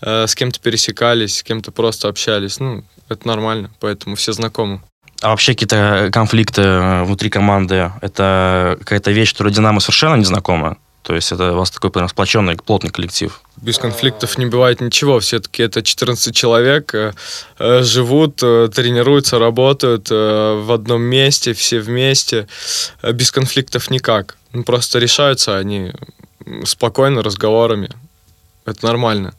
э, 0.01 0.25
с 0.27 0.35
кем-то 0.35 0.59
пересекались, 0.59 1.37
с 1.37 1.43
кем-то 1.43 1.71
просто 1.71 2.07
общались. 2.07 2.59
Ну, 2.59 2.83
это 3.09 3.27
нормально, 3.27 3.69
поэтому 3.79 4.15
все 4.15 4.31
знакомы. 4.31 4.81
А 5.21 5.29
вообще 5.29 5.53
какие-то 5.53 6.09
конфликты 6.11 6.61
э, 6.61 7.03
внутри 7.03 7.29
команды, 7.29 7.91
это 8.01 8.77
какая-то 8.79 9.11
вещь, 9.11 9.31
которая 9.33 9.53
Динамо 9.53 9.79
совершенно 9.79 10.15
не 10.15 10.25
знакома? 10.25 10.77
То 11.07 11.15
есть 11.15 11.31
это 11.31 11.53
у 11.53 11.55
вас 11.55 11.71
такой 11.71 11.89
прям 11.89 12.09
сплоченный, 12.09 12.57
плотный 12.57 12.89
коллектив. 12.89 13.39
Без 13.55 13.77
конфликтов 13.77 14.37
не 14.37 14.45
бывает 14.45 14.81
ничего. 14.81 15.21
Все-таки 15.21 15.63
это 15.63 15.81
14 15.81 16.35
человек, 16.35 16.93
э, 16.93 17.13
э, 17.59 17.81
живут, 17.83 18.43
э, 18.43 18.67
тренируются, 18.75 19.39
работают 19.39 20.09
в 20.09 20.73
одном 20.73 21.01
месте, 21.03 21.53
все 21.53 21.79
вместе. 21.79 22.47
Без 23.13 23.31
конфликтов 23.31 23.89
никак. 23.89 24.35
Ну, 24.51 24.65
просто 24.65 24.99
решаются 24.99 25.57
они 25.57 25.93
спокойно, 26.65 27.23
разговорами. 27.23 27.89
Это 28.65 28.85
нормально. 28.85 29.33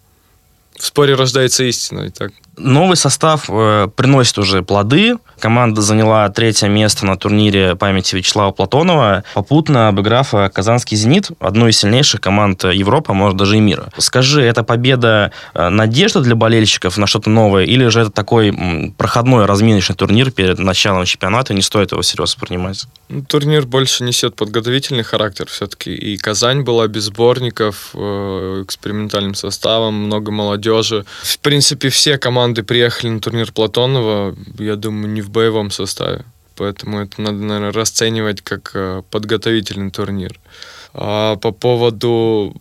В 0.78 0.87
споре 0.87 1.16
рождается 1.16 1.64
истина. 1.64 2.06
И 2.06 2.10
так. 2.10 2.32
Новый 2.58 2.96
состав 2.96 3.44
э, 3.48 3.88
приносит 3.94 4.38
уже 4.38 4.62
плоды. 4.62 5.16
Команда 5.38 5.80
заняла 5.80 6.28
третье 6.28 6.68
место 6.68 7.06
на 7.06 7.16
турнире 7.16 7.76
памяти 7.76 8.16
Вячеслава 8.16 8.50
Платонова, 8.50 9.22
попутно 9.34 9.88
обыграв 9.88 10.34
э, 10.34 10.50
Казанский 10.50 10.96
«Зенит», 10.96 11.30
одну 11.38 11.68
из 11.68 11.78
сильнейших 11.78 12.20
команд 12.20 12.64
Европы, 12.64 13.12
а 13.12 13.14
может 13.14 13.36
даже 13.36 13.56
и 13.56 13.60
мира. 13.60 13.90
Скажи, 13.98 14.42
это 14.42 14.64
победа 14.64 15.30
э, 15.54 15.68
надежда 15.68 16.20
для 16.20 16.34
болельщиков 16.34 16.98
на 16.98 17.06
что-то 17.06 17.30
новое, 17.30 17.64
или 17.64 17.86
же 17.86 18.00
это 18.00 18.10
такой 18.10 18.92
проходной 18.96 19.46
разминочный 19.46 19.94
турнир 19.94 20.30
перед 20.32 20.58
началом 20.58 21.04
чемпионата, 21.04 21.54
не 21.54 21.62
стоит 21.62 21.92
его 21.92 22.02
всерьез 22.02 22.30
воспринимать? 22.30 22.86
Ну, 23.08 23.22
турнир 23.22 23.66
больше 23.66 24.04
несет 24.04 24.34
подготовительный 24.34 25.04
характер 25.04 25.46
все-таки. 25.48 25.94
И 25.94 26.16
Казань 26.16 26.62
была 26.62 26.88
без 26.88 27.04
сборников, 27.04 27.90
э, 27.94 28.62
экспериментальным 28.64 29.34
составом, 29.34 29.94
много 29.94 30.32
молодежи. 30.32 31.04
В 31.22 31.38
принципе, 31.38 31.88
все 31.88 32.18
команды 32.18 32.48
команды 32.49 32.62
приехали 32.62 33.11
на 33.11 33.21
турнир 33.21 33.52
Платонова, 33.52 34.35
я 34.59 34.76
думаю, 34.76 35.12
не 35.12 35.21
в 35.21 35.28
боевом 35.28 35.71
составе. 35.71 36.25
Поэтому 36.57 37.00
это 37.00 37.21
надо, 37.21 37.37
наверное, 37.37 37.73
расценивать 37.73 38.40
как 38.40 38.71
э, 38.75 39.02
подготовительный 39.11 39.90
турнир. 39.90 40.40
А 40.95 41.37
по 41.37 41.52
поводу 41.52 42.55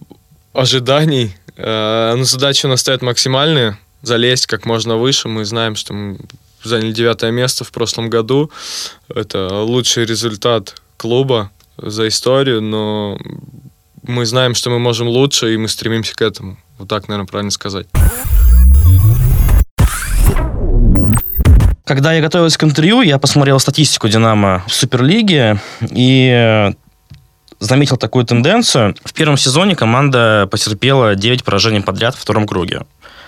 ожиданий, 0.53 1.33
э, 1.55 2.15
ну, 2.17 2.23
задача 2.25 2.65
у 2.65 2.69
нас 2.69 2.81
стоит 2.81 3.01
максимальная, 3.01 3.79
залезть 4.01 4.45
как 4.47 4.65
можно 4.65 4.97
выше. 4.97 5.29
Мы 5.29 5.45
знаем, 5.45 5.75
что 5.77 5.93
мы 5.93 6.17
заняли 6.63 6.91
девятое 6.91 7.31
место 7.31 7.63
в 7.63 7.71
прошлом 7.71 8.09
году. 8.09 8.51
Это 9.07 9.63
лучший 9.63 10.05
результат 10.05 10.75
клуба 10.97 11.49
за 11.77 12.07
историю, 12.07 12.61
но 12.61 13.17
мы 14.03 14.25
знаем, 14.25 14.53
что 14.53 14.69
мы 14.69 14.79
можем 14.79 15.07
лучше, 15.07 15.53
и 15.53 15.57
мы 15.57 15.69
стремимся 15.69 16.13
к 16.13 16.21
этому. 16.21 16.57
Вот 16.77 16.89
так, 16.89 17.07
наверное, 17.07 17.27
правильно 17.27 17.51
сказать. 17.51 17.87
Когда 21.87 22.11
я 22.11 22.21
готовился 22.21 22.59
к 22.59 22.65
интервью, 22.65 23.01
я 23.01 23.17
посмотрел 23.17 23.61
статистику 23.61 24.09
«Динамо» 24.09 24.61
в 24.67 24.73
Суперлиге 24.73 25.61
и 25.89 26.73
заметил 27.59 27.95
такую 27.95 28.25
тенденцию. 28.25 28.93
В 29.05 29.13
первом 29.13 29.37
сезоне 29.37 29.73
команда 29.73 30.49
потерпела 30.51 31.15
9 31.15 31.45
поражений 31.45 31.79
подряд 31.79 32.13
в 32.15 32.19
втором 32.19 32.45
круге. 32.45 32.81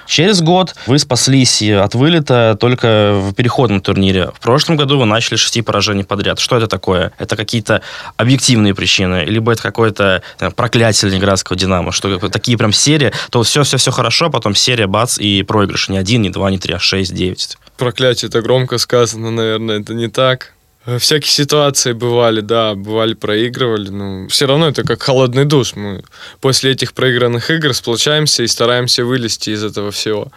Через 0.09 0.41
год 0.41 0.73
вы 0.87 0.97
спаслись 0.97 1.61
от 1.61 1.93
вылета 1.93 2.57
только 2.59 3.11
в 3.13 3.33
переходном 3.35 3.79
турнире. 3.79 4.31
В 4.33 4.39
прошлом 4.39 4.75
году 4.75 4.97
вы 4.97 5.05
начали 5.05 5.37
шести 5.37 5.61
поражений 5.61 6.03
подряд. 6.03 6.39
Что 6.39 6.57
это 6.57 6.65
такое? 6.65 7.11
Это 7.19 7.35
какие-то 7.35 7.83
объективные 8.17 8.73
причины? 8.73 9.25
Либо 9.25 9.51
это 9.51 9.61
какое-то 9.61 10.23
проклятие 10.55 11.11
Ленинградского 11.11 11.55
«Динамо», 11.55 11.91
что 11.91 12.17
такие 12.29 12.57
прям 12.57 12.73
серии, 12.73 13.13
то 13.29 13.43
все-все-все 13.43 13.91
хорошо, 13.91 14.25
а 14.25 14.29
потом 14.31 14.55
серия, 14.55 14.87
бац, 14.87 15.19
и 15.19 15.43
проигрыш. 15.43 15.89
Не 15.89 15.99
один, 15.99 16.23
не 16.23 16.31
два, 16.31 16.49
не 16.49 16.57
три, 16.57 16.73
а 16.73 16.79
шесть, 16.79 17.13
девять. 17.13 17.59
Проклятие, 17.77 18.29
это 18.29 18.41
громко 18.41 18.79
сказано, 18.79 19.29
наверное, 19.29 19.79
это 19.79 19.93
не 19.93 20.07
так. 20.07 20.53
Э, 20.85 20.97
всякие 20.97 21.31
ситуации 21.31 21.93
бывали, 21.93 22.41
да, 22.41 22.73
бывали, 22.75 23.13
проигрывали, 23.13 23.89
но 23.89 24.27
все 24.27 24.45
равно 24.45 24.69
это 24.69 24.83
как 24.83 25.01
холодный 25.03 25.45
душ. 25.45 25.75
Мы 25.75 26.03
после 26.39 26.71
этих 26.71 26.93
проигранных 26.93 27.51
игр 27.51 27.73
сплочаемся 27.73 28.43
и 28.43 28.47
стараемся 28.47 29.03
вылезти 29.03 29.51
из 29.51 29.63
этого 29.63 29.91
всего. 29.91 30.31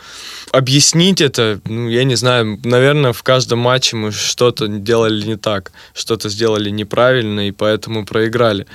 Объяснить 0.52 1.22
это, 1.22 1.60
ну, 1.64 1.88
я 1.88 2.04
не 2.04 2.14
знаю, 2.14 2.60
наверное, 2.62 3.14
в 3.14 3.22
каждом 3.22 3.60
матче 3.60 3.96
мы 3.96 4.12
что-то 4.12 4.68
делали 4.68 5.26
не 5.26 5.36
так, 5.36 5.72
что-то 5.94 6.28
сделали 6.28 6.68
неправильно, 6.68 7.48
и 7.48 7.52
поэтому 7.52 8.04
проиграли. 8.04 8.66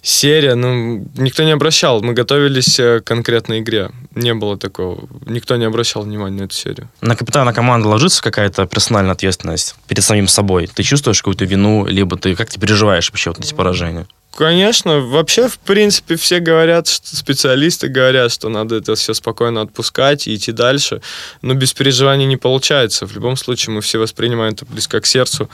Серия, 0.00 0.54
ну, 0.54 1.06
никто 1.18 1.44
не 1.44 1.50
обращал, 1.50 2.02
мы 2.02 2.14
готовились 2.14 2.80
э, 2.80 3.00
к 3.00 3.04
конкретной 3.04 3.60
игре, 3.60 3.90
не 4.14 4.32
было 4.32 4.56
такого, 4.56 5.06
никто 5.26 5.56
не 5.56 5.66
обращал 5.66 6.02
внимания 6.02 6.40
на 6.40 6.44
эту 6.44 6.54
серию. 6.54 6.88
На 7.02 7.14
капитана 7.14 7.52
команды 7.52 7.88
ложится 7.88 8.22
какая-то 8.22 8.66
персональная 8.66 9.12
ответственность 9.12 9.74
перед 9.86 10.02
самим 10.02 10.28
собой? 10.28 10.66
Ты 10.66 10.82
чувствуешь 10.82 11.20
какую-то 11.20 11.44
вину, 11.44 11.84
либо 11.84 12.16
ты 12.16 12.34
как 12.36 12.48
ты 12.48 12.58
переживаешь 12.58 13.10
вообще 13.10 13.30
вот 13.30 13.40
эти 13.40 13.52
поражения? 13.52 14.06
Конечно, 14.38 15.00
вообще, 15.00 15.48
в 15.48 15.58
принципе, 15.58 16.14
все 16.14 16.38
говорят, 16.38 16.86
что 16.86 17.16
специалисты 17.16 17.88
говорят, 17.88 18.30
что 18.30 18.48
надо 18.48 18.76
это 18.76 18.94
все 18.94 19.12
спокойно 19.12 19.62
отпускать 19.62 20.28
и 20.28 20.34
идти 20.36 20.52
дальше, 20.52 21.02
но 21.42 21.54
без 21.54 21.72
переживаний 21.72 22.24
не 22.24 22.36
получается. 22.36 23.04
В 23.04 23.12
любом 23.16 23.36
случае, 23.36 23.74
мы 23.74 23.80
все 23.80 23.98
воспринимаем 23.98 24.52
это 24.54 24.64
близко 24.64 25.00
к 25.00 25.06
сердцу. 25.06 25.50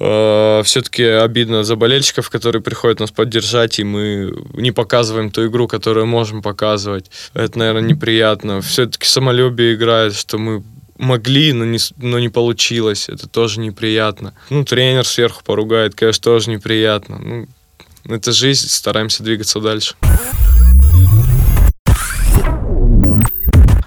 Э, 0.00 0.62
Все-таки 0.64 1.04
обидно 1.04 1.64
за 1.64 1.76
болельщиков, 1.76 2.30
которые 2.30 2.62
приходят 2.62 2.98
нас 2.98 3.10
поддержать, 3.10 3.78
и 3.78 3.84
мы 3.84 4.34
не 4.54 4.72
показываем 4.72 5.30
ту 5.30 5.46
игру, 5.46 5.68
которую 5.68 6.06
можем 6.06 6.40
показывать. 6.40 7.10
Это, 7.34 7.58
наверное, 7.58 7.82
неприятно. 7.82 8.62
Все-таки 8.62 9.06
самолюбие 9.06 9.74
играет, 9.74 10.14
что 10.14 10.38
мы 10.38 10.64
могли, 10.96 11.52
но 11.52 11.66
не, 11.66 11.78
но 11.98 12.18
не 12.18 12.30
получилось. 12.30 13.10
Это 13.10 13.28
тоже 13.28 13.60
неприятно. 13.60 14.32
Ну, 14.48 14.64
тренер 14.64 15.06
сверху 15.06 15.42
поругает, 15.44 15.94
конечно, 15.94 16.22
тоже 16.22 16.48
неприятно. 16.50 17.18
Ну, 17.18 17.48
это 18.04 18.32
жизнь, 18.32 18.68
стараемся 18.68 19.22
двигаться 19.22 19.60
дальше. 19.60 19.94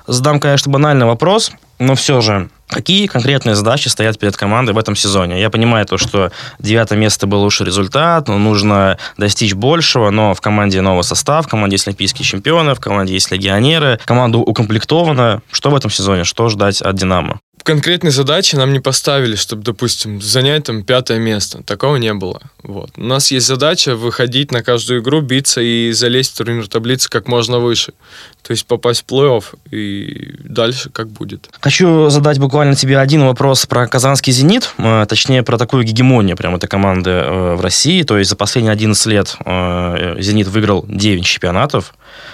Задам, 0.08 0.40
конечно, 0.40 0.72
банальный 0.72 1.06
вопрос, 1.06 1.52
но 1.80 1.96
все 1.96 2.22
же, 2.22 2.50
Какие 2.72 3.08
конкретные 3.08 3.54
задачи 3.54 3.90
стоят 3.90 4.18
перед 4.18 4.38
командой 4.38 4.72
в 4.72 4.78
этом 4.78 4.96
сезоне? 4.96 5.42
Я 5.42 5.50
понимаю 5.50 5.86
то, 5.86 5.98
что 5.98 6.32
девятое 6.58 6.98
место 6.98 7.28
был 7.28 7.42
лучший 7.42 7.66
результат, 7.66 8.30
но 8.30 8.38
нужно 8.38 8.98
достичь 9.18 9.54
большего, 9.54 10.10
но 10.10 10.34
в 10.34 10.40
команде 10.40 10.80
новый 10.80 11.04
состав, 11.04 11.46
в 11.46 11.50
команде 11.50 11.74
есть 11.74 11.88
олимпийские 11.88 12.26
чемпионы, 12.26 12.74
в 12.74 12.80
команде 12.80 13.14
есть 13.14 13.30
легионеры, 13.30 14.00
команда 14.06 14.38
укомплектована. 14.38 15.42
Что 15.52 15.70
в 15.70 15.76
этом 15.76 15.92
сезоне? 15.92 16.24
Что 16.24 16.48
ждать 16.48 16.82
от 16.82 16.96
«Динамо»? 16.96 17.42
Конкретной 17.64 18.12
задачи 18.12 18.56
нам 18.56 18.74
не 18.74 18.80
поставили, 18.80 19.36
чтобы, 19.36 19.64
допустим, 19.64 20.22
занять 20.22 20.66
там 20.66 20.84
пятое 20.84 21.20
место. 21.20 21.64
Такого 21.64 21.98
не 21.98 22.14
было. 22.14 22.42
Вот. 22.64 22.92
У 22.98 23.04
нас 23.04 23.32
есть 23.32 23.48
задача 23.48 23.96
выходить 23.96 24.52
на 24.52 24.64
каждую 24.64 25.02
игру, 25.02 25.22
биться 25.22 25.62
и 25.62 25.92
залезть 25.92 26.34
в 26.34 26.38
турнир 26.38 26.68
таблицы 26.68 27.10
как 27.10 27.28
можно 27.28 27.60
выше. 27.60 27.94
То 28.42 28.52
есть 28.52 28.66
попасть 28.66 29.04
в 29.06 29.12
плей-офф 29.12 29.44
и 29.72 30.36
дальше 30.44 30.90
как 30.90 31.10
будет. 31.10 31.50
Хочу 31.62 32.10
задать 32.10 32.40
буквально 32.40 32.76
тебе 32.76 32.98
один 32.98 33.24
вопрос 33.26 33.66
про 33.66 33.88
казанский 33.88 34.34
«Зенит», 34.34 34.74
э, 34.78 35.06
точнее 35.08 35.44
про 35.44 35.58
такую 35.58 35.84
гегемонию 35.84 36.36
прямо 36.36 36.58
этой 36.58 36.68
команды 36.68 37.12
э, 37.12 37.56
в 37.56 37.62
России. 37.62 38.04
То 38.04 38.18
есть 38.18 38.30
за 38.30 38.36
последние 38.36 38.74
11 38.74 39.06
лет 39.08 39.36
э, 39.46 40.16
«Зенит» 40.20 40.48
выиграл 40.48 40.86
9 40.88 41.26
чемпионатов, 41.26 41.94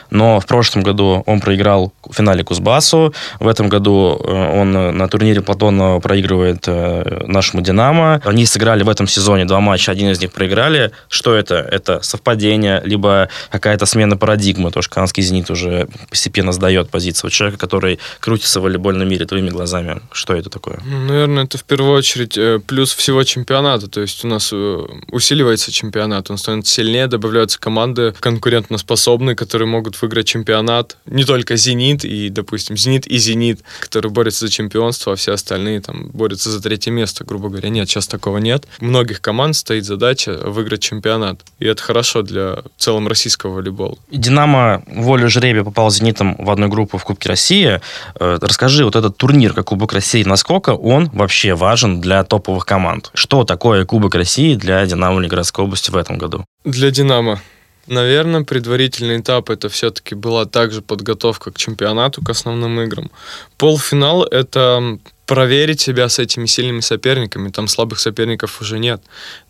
но 0.10 0.40
в 0.40 0.46
прошлом 0.46 0.84
году 0.84 1.24
он 1.26 1.40
проиграл 1.40 1.94
в 2.04 2.14
финале 2.14 2.44
Кузбассу, 2.44 3.14
в 3.40 3.48
этом 3.48 3.70
году 3.70 4.20
он 4.24 4.72
на 4.72 5.08
турнире 5.08 5.42
Платонова 5.42 6.00
проигрывает 6.00 6.68
нашему 6.68 7.62
«Динамо». 7.62 8.22
Они 8.24 8.46
сыграли 8.46 8.84
в 8.84 8.90
этом 8.90 9.08
сезоне 9.08 9.46
два 9.46 9.60
матча, 9.60 9.92
один 9.92 10.10
из 10.10 10.22
них 10.22 10.32
проиграли. 10.32 10.92
Что 11.10 11.36
это? 11.36 11.56
Это 11.56 12.02
совпадение, 12.02 12.82
либо 12.86 13.30
какая-то 13.50 13.86
смена 13.86 14.18
парадигмы, 14.18 14.72
то, 14.72 14.82
что 14.82 14.96
казанский 14.96 15.24
«Зенит» 15.24 15.50
уже 15.50 15.88
постепенно 16.10 16.52
сдает 16.52 16.90
позицию 16.90 17.30
человека, 17.30 17.58
который 17.58 18.00
крутится 18.20 18.60
в 18.60 18.64
волейбольном 18.64 19.08
мире 19.08 19.26
твоими 19.26 19.50
глазами. 19.50 20.02
Что 20.12 20.34
это 20.34 20.50
такое? 20.50 20.80
Ну, 20.86 21.00
наверное, 21.00 21.44
это 21.44 21.58
в 21.58 21.64
первую 21.64 21.98
очередь 21.98 22.38
э, 22.38 22.60
плюс 22.66 22.94
всего 22.94 23.24
чемпионата. 23.24 23.88
То 23.88 24.02
есть 24.02 24.24
у 24.26 24.28
нас 24.28 24.50
э, 24.54 24.86
усиливается 25.12 25.72
чемпионат, 25.72 26.32
он 26.32 26.38
становится 26.38 26.74
сильнее, 26.74 27.08
добавляются 27.08 27.60
команды 27.60 28.14
конкурентоспособные, 28.20 29.36
которые 29.36 29.67
могут 29.68 30.02
выиграть 30.02 30.28
чемпионат. 30.28 30.98
Не 31.06 31.24
только 31.24 31.56
«Зенит» 31.56 32.04
и, 32.06 32.30
допустим, 32.30 32.78
«Зенит» 32.78 33.08
и 33.08 33.18
«Зенит», 33.18 33.62
которые 33.80 34.12
борются 34.12 34.46
за 34.46 34.52
чемпионство, 34.52 35.14
а 35.14 35.16
все 35.16 35.34
остальные 35.34 35.82
там 35.82 36.08
борются 36.08 36.50
за 36.50 36.62
третье 36.62 36.92
место, 36.92 37.24
грубо 37.24 37.50
говоря. 37.50 37.70
Нет, 37.70 37.90
сейчас 37.90 38.08
такого 38.08 38.38
нет. 38.38 38.66
У 38.80 38.86
многих 38.86 39.22
команд 39.22 39.56
стоит 39.56 39.86
задача 39.86 40.40
выиграть 40.44 40.82
чемпионат. 40.82 41.42
И 41.60 41.66
это 41.66 41.82
хорошо 41.82 42.22
для 42.22 42.64
в 42.78 42.82
целом 42.82 43.08
российского 43.08 43.54
волейбола. 43.54 43.98
«Динамо» 44.12 44.84
волю 44.88 45.30
жребия 45.30 45.64
попал 45.64 45.92
с 45.92 45.98
«Зенитом» 45.98 46.36
в 46.38 46.50
одну 46.50 46.68
группу 46.68 46.98
в 46.98 47.04
Кубке 47.04 47.30
России. 47.30 47.82
Э, 48.20 48.38
расскажи, 48.42 48.86
вот 48.86 48.96
этот 48.96 49.18
турнир, 49.18 49.54
как 49.54 49.66
Кубок 49.66 49.94
России, 49.94 50.24
насколько 50.24 50.72
он 50.72 51.10
вообще 51.14 51.54
важен 51.54 52.02
для 52.02 52.24
топовых 52.24 52.66
команд? 52.66 53.12
Что 53.14 53.44
такое 53.44 53.86
Кубок 53.86 54.16
России 54.16 54.56
для 54.56 54.86
«Динамо» 54.86 55.20
Ленинградской 55.20 55.66
области 55.66 55.92
в 55.92 55.98
этом 55.98 56.18
году? 56.18 56.46
Для 56.64 56.92
«Динамо» 56.92 57.42
Наверное, 57.88 58.44
предварительный 58.44 59.20
этап 59.20 59.50
это 59.50 59.70
все-таки 59.70 60.14
была 60.14 60.46
также 60.46 60.82
подготовка 60.82 61.52
к 61.52 61.58
чемпионату, 61.58 62.22
к 62.22 62.30
основным 62.30 62.82
играм. 62.82 63.10
Полуфинал 63.58 64.24
это 64.24 65.00
проверить 65.26 65.82
себя 65.82 66.10
с 66.10 66.20
этими 66.20 66.46
сильными 66.46 66.82
соперниками. 66.82 67.50
Там 67.50 67.68
слабых 67.68 68.00
соперников 68.00 68.62
уже 68.62 68.80
нет. 68.80 69.02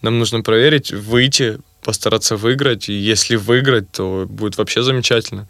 Нам 0.01 0.19
нужно 0.19 0.41
проверить, 0.41 0.91
выйти, 0.91 1.57
постараться 1.83 2.35
выиграть. 2.35 2.89
И 2.89 2.93
если 2.93 3.35
выиграть, 3.35 3.91
то 3.91 4.25
будет 4.27 4.57
вообще 4.57 4.83
замечательно. 4.83 5.47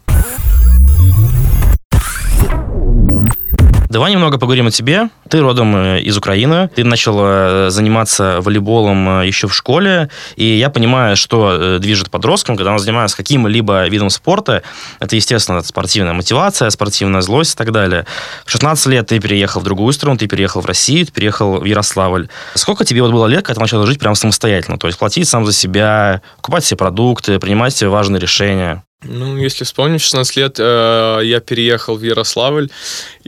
Давай 3.88 4.12
немного 4.12 4.38
поговорим 4.38 4.66
о 4.66 4.70
тебе. 4.70 5.08
Ты 5.30 5.40
родом 5.40 5.74
э, 5.74 6.00
из 6.02 6.14
Украины, 6.14 6.68
ты 6.74 6.84
начал 6.84 7.18
э, 7.20 7.70
заниматься 7.70 8.40
волейболом 8.42 9.22
э, 9.22 9.26
еще 9.26 9.48
в 9.48 9.54
школе, 9.54 10.10
и 10.36 10.44
я 10.44 10.68
понимаю, 10.68 11.16
что 11.16 11.78
движет 11.78 12.10
подростком, 12.10 12.58
когда 12.58 12.72
он 12.72 12.78
занимается 12.78 13.16
каким-либо 13.16 13.88
видом 13.88 14.10
спорта. 14.10 14.62
Это, 15.00 15.16
естественно, 15.16 15.62
спортивная 15.62 16.12
мотивация, 16.12 16.68
спортивная 16.68 17.22
злость 17.22 17.54
и 17.54 17.56
так 17.56 17.72
далее. 17.72 18.04
В 18.44 18.50
16 18.50 18.86
лет 18.88 19.06
ты 19.06 19.20
переехал 19.20 19.62
в 19.62 19.64
другую 19.64 19.94
страну, 19.94 20.18
ты 20.18 20.26
переехал 20.26 20.60
в 20.60 20.66
Россию, 20.66 21.06
ты 21.06 21.12
переехал 21.12 21.60
в 21.60 21.64
Ярославль. 21.64 22.28
Сколько 22.56 22.84
тебе 22.84 23.00
вот 23.00 23.12
было 23.12 23.26
лет, 23.26 23.46
когда 23.46 23.54
ты 23.54 23.60
начал 23.60 23.86
жить 23.86 23.98
прямо 23.98 24.16
самостоятельно? 24.16 24.78
То 24.78 24.86
есть 24.86 24.98
платить 24.98 25.26
сам 25.26 25.46
за 25.46 25.54
себя, 25.54 26.20
покупать 26.36 26.64
себе 26.64 26.76
продукты, 26.76 27.38
принимать 27.38 27.82
важные 27.82 28.20
решения? 28.20 28.82
Ну, 29.02 29.36
если 29.36 29.64
вспомнить, 29.64 30.00
в 30.00 30.04
16 30.04 30.36
лет 30.36 30.56
э, 30.58 31.20
я 31.22 31.40
переехал 31.40 31.96
в 31.96 32.02
Ярославль, 32.02 32.68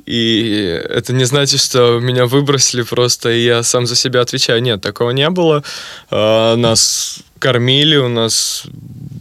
и 0.04 0.82
это 0.88 1.12
не 1.12 1.24
значит, 1.24 1.60
что 1.60 2.00
меня 2.00 2.26
выбросили 2.26 2.82
просто, 2.82 3.30
и 3.30 3.44
я 3.44 3.62
сам 3.62 3.86
за 3.86 3.94
себя 3.94 4.20
отвечаю. 4.20 4.60
Нет, 4.62 4.80
такого 4.80 5.10
не 5.10 5.30
было. 5.30 5.62
Э, 6.10 6.56
нас 6.56 7.20
кормили, 7.40 7.96
у 7.96 8.08
нас 8.08 8.66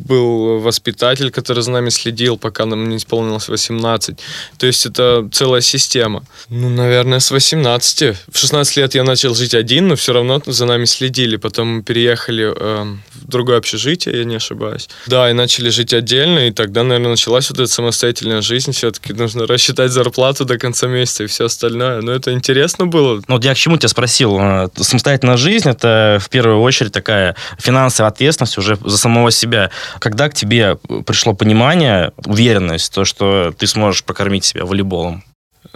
был 0.10 0.60
воспитатель, 0.60 1.30
который 1.30 1.62
за 1.62 1.72
нами 1.72 1.90
следил, 1.90 2.38
пока 2.38 2.66
нам 2.66 2.90
не 2.90 2.98
исполнилось 2.98 3.48
18. 3.48 4.18
То 4.58 4.68
есть 4.68 4.86
это 4.86 5.30
целая 5.32 5.62
система. 5.62 6.24
Ну, 6.50 6.70
наверное, 6.70 7.20
с 7.20 7.32
18. 7.32 8.18
В 8.32 8.38
16 8.38 8.78
лет 8.78 8.96
я 8.96 9.04
начал 9.04 9.36
жить 9.36 9.54
один, 9.54 9.88
но 9.88 9.96
все 9.96 10.14
равно 10.14 10.42
за 10.46 10.66
нами 10.66 10.86
следили. 10.86 11.38
Потом 11.38 11.68
мы 11.68 11.84
переехали 11.84 12.52
э, 12.56 12.96
в 13.22 13.28
другое 13.28 13.58
общежитие, 13.58 14.18
я 14.18 14.24
не 14.24 14.36
ошибаюсь. 14.38 14.90
Да, 15.06 15.30
и 15.30 15.34
начали 15.34 15.70
жить 15.70 15.94
отдельно, 15.94 16.48
и 16.48 16.52
тогда, 16.52 16.84
наверное, 16.84 17.12
началась 17.12 17.50
вот 17.52 17.60
эта 17.60 17.72
самостоятельная 17.72 18.42
жизнь. 18.42 18.72
Все-таки 18.72 19.14
нужно 19.14 19.46
рассчитать 19.46 19.92
зарплату 19.92 20.44
до 20.44 20.58
конца 20.58 20.88
месяца 20.88 21.24
и 21.24 21.28
все 21.28 21.46
остальное. 21.46 22.02
Но 22.02 22.12
это 22.12 22.34
интересно 22.34 22.88
было. 22.88 23.22
Ну, 23.28 23.36
вот 23.36 23.46
я 23.46 23.54
к 23.54 23.58
чему 23.58 23.78
тебя 23.78 23.90
спросил. 23.90 24.40
Э, 24.40 24.70
самостоятельная 24.76 25.38
жизнь— 25.38 25.70
это 25.70 26.18
в 26.20 26.30
первую 26.30 26.62
очередь 26.62 26.94
такая 26.94 27.36
финансовая 27.60 28.09
ответственность 28.10 28.58
уже 28.58 28.78
за 28.84 28.98
самого 28.98 29.32
себя. 29.32 29.72
Когда 30.00 30.30
к 30.30 30.34
тебе 30.34 30.78
пришло 31.06 31.34
понимание, 31.34 32.12
уверенность, 32.26 32.94
то, 32.94 33.06
что 33.06 33.54
ты 33.58 33.68
сможешь 33.68 34.04
покормить 34.04 34.46
себя 34.46 34.66
волейболом? 34.66 35.24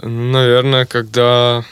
Наверное, 0.02 0.86
когда 0.86 1.64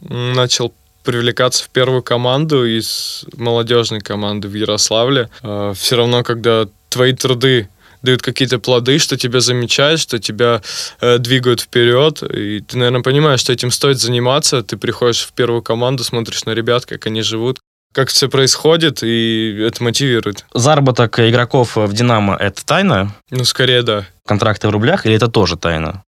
начал 0.00 0.72
привлекаться 1.02 1.64
в 1.64 1.70
первую 1.70 2.02
команду 2.02 2.66
из 2.66 3.24
молодежной 3.36 4.00
команды 4.00 4.48
в 4.48 4.54
Ярославле. 4.54 5.30
А, 5.42 5.72
Все 5.74 5.96
равно, 5.96 6.22
когда 6.22 6.66
твои 6.88 7.12
труды 7.12 7.68
дают 8.02 8.22
какие-то 8.22 8.58
плоды, 8.58 8.98
что 8.98 9.16
тебя 9.16 9.40
замечают, 9.40 10.00
что 10.00 10.18
тебя 10.18 10.62
э, 11.00 11.18
двигают 11.18 11.60
вперед, 11.60 12.22
и 12.22 12.60
ты, 12.60 12.78
наверное, 12.78 13.02
понимаешь, 13.02 13.40
что 13.40 13.52
этим 13.52 13.70
стоит 13.70 13.98
заниматься, 13.98 14.62
ты 14.62 14.76
приходишь 14.76 15.26
в 15.26 15.32
первую 15.32 15.62
команду, 15.62 16.02
смотришь 16.02 16.44
на 16.44 16.52
ребят, 16.52 16.86
как 16.86 17.06
они 17.06 17.20
живут, 17.22 17.60
как 17.92 18.08
все 18.08 18.28
происходит, 18.28 19.02
и 19.02 19.64
это 19.66 19.82
мотивирует. 19.82 20.44
Заработок 20.54 21.18
игроков 21.18 21.76
в 21.76 21.92
«Динамо»— 21.92 22.36
это 22.40 22.64
тайна? 22.64 23.14
Ну, 23.30 23.44
скорее, 23.44 23.82
да. 23.82 24.06
Контракты 24.26 24.68
в 24.68 24.70
рублях 24.70 25.06
или 25.06 25.16
это 25.16 25.28
тоже 25.28 25.56
тайна? 25.56 26.04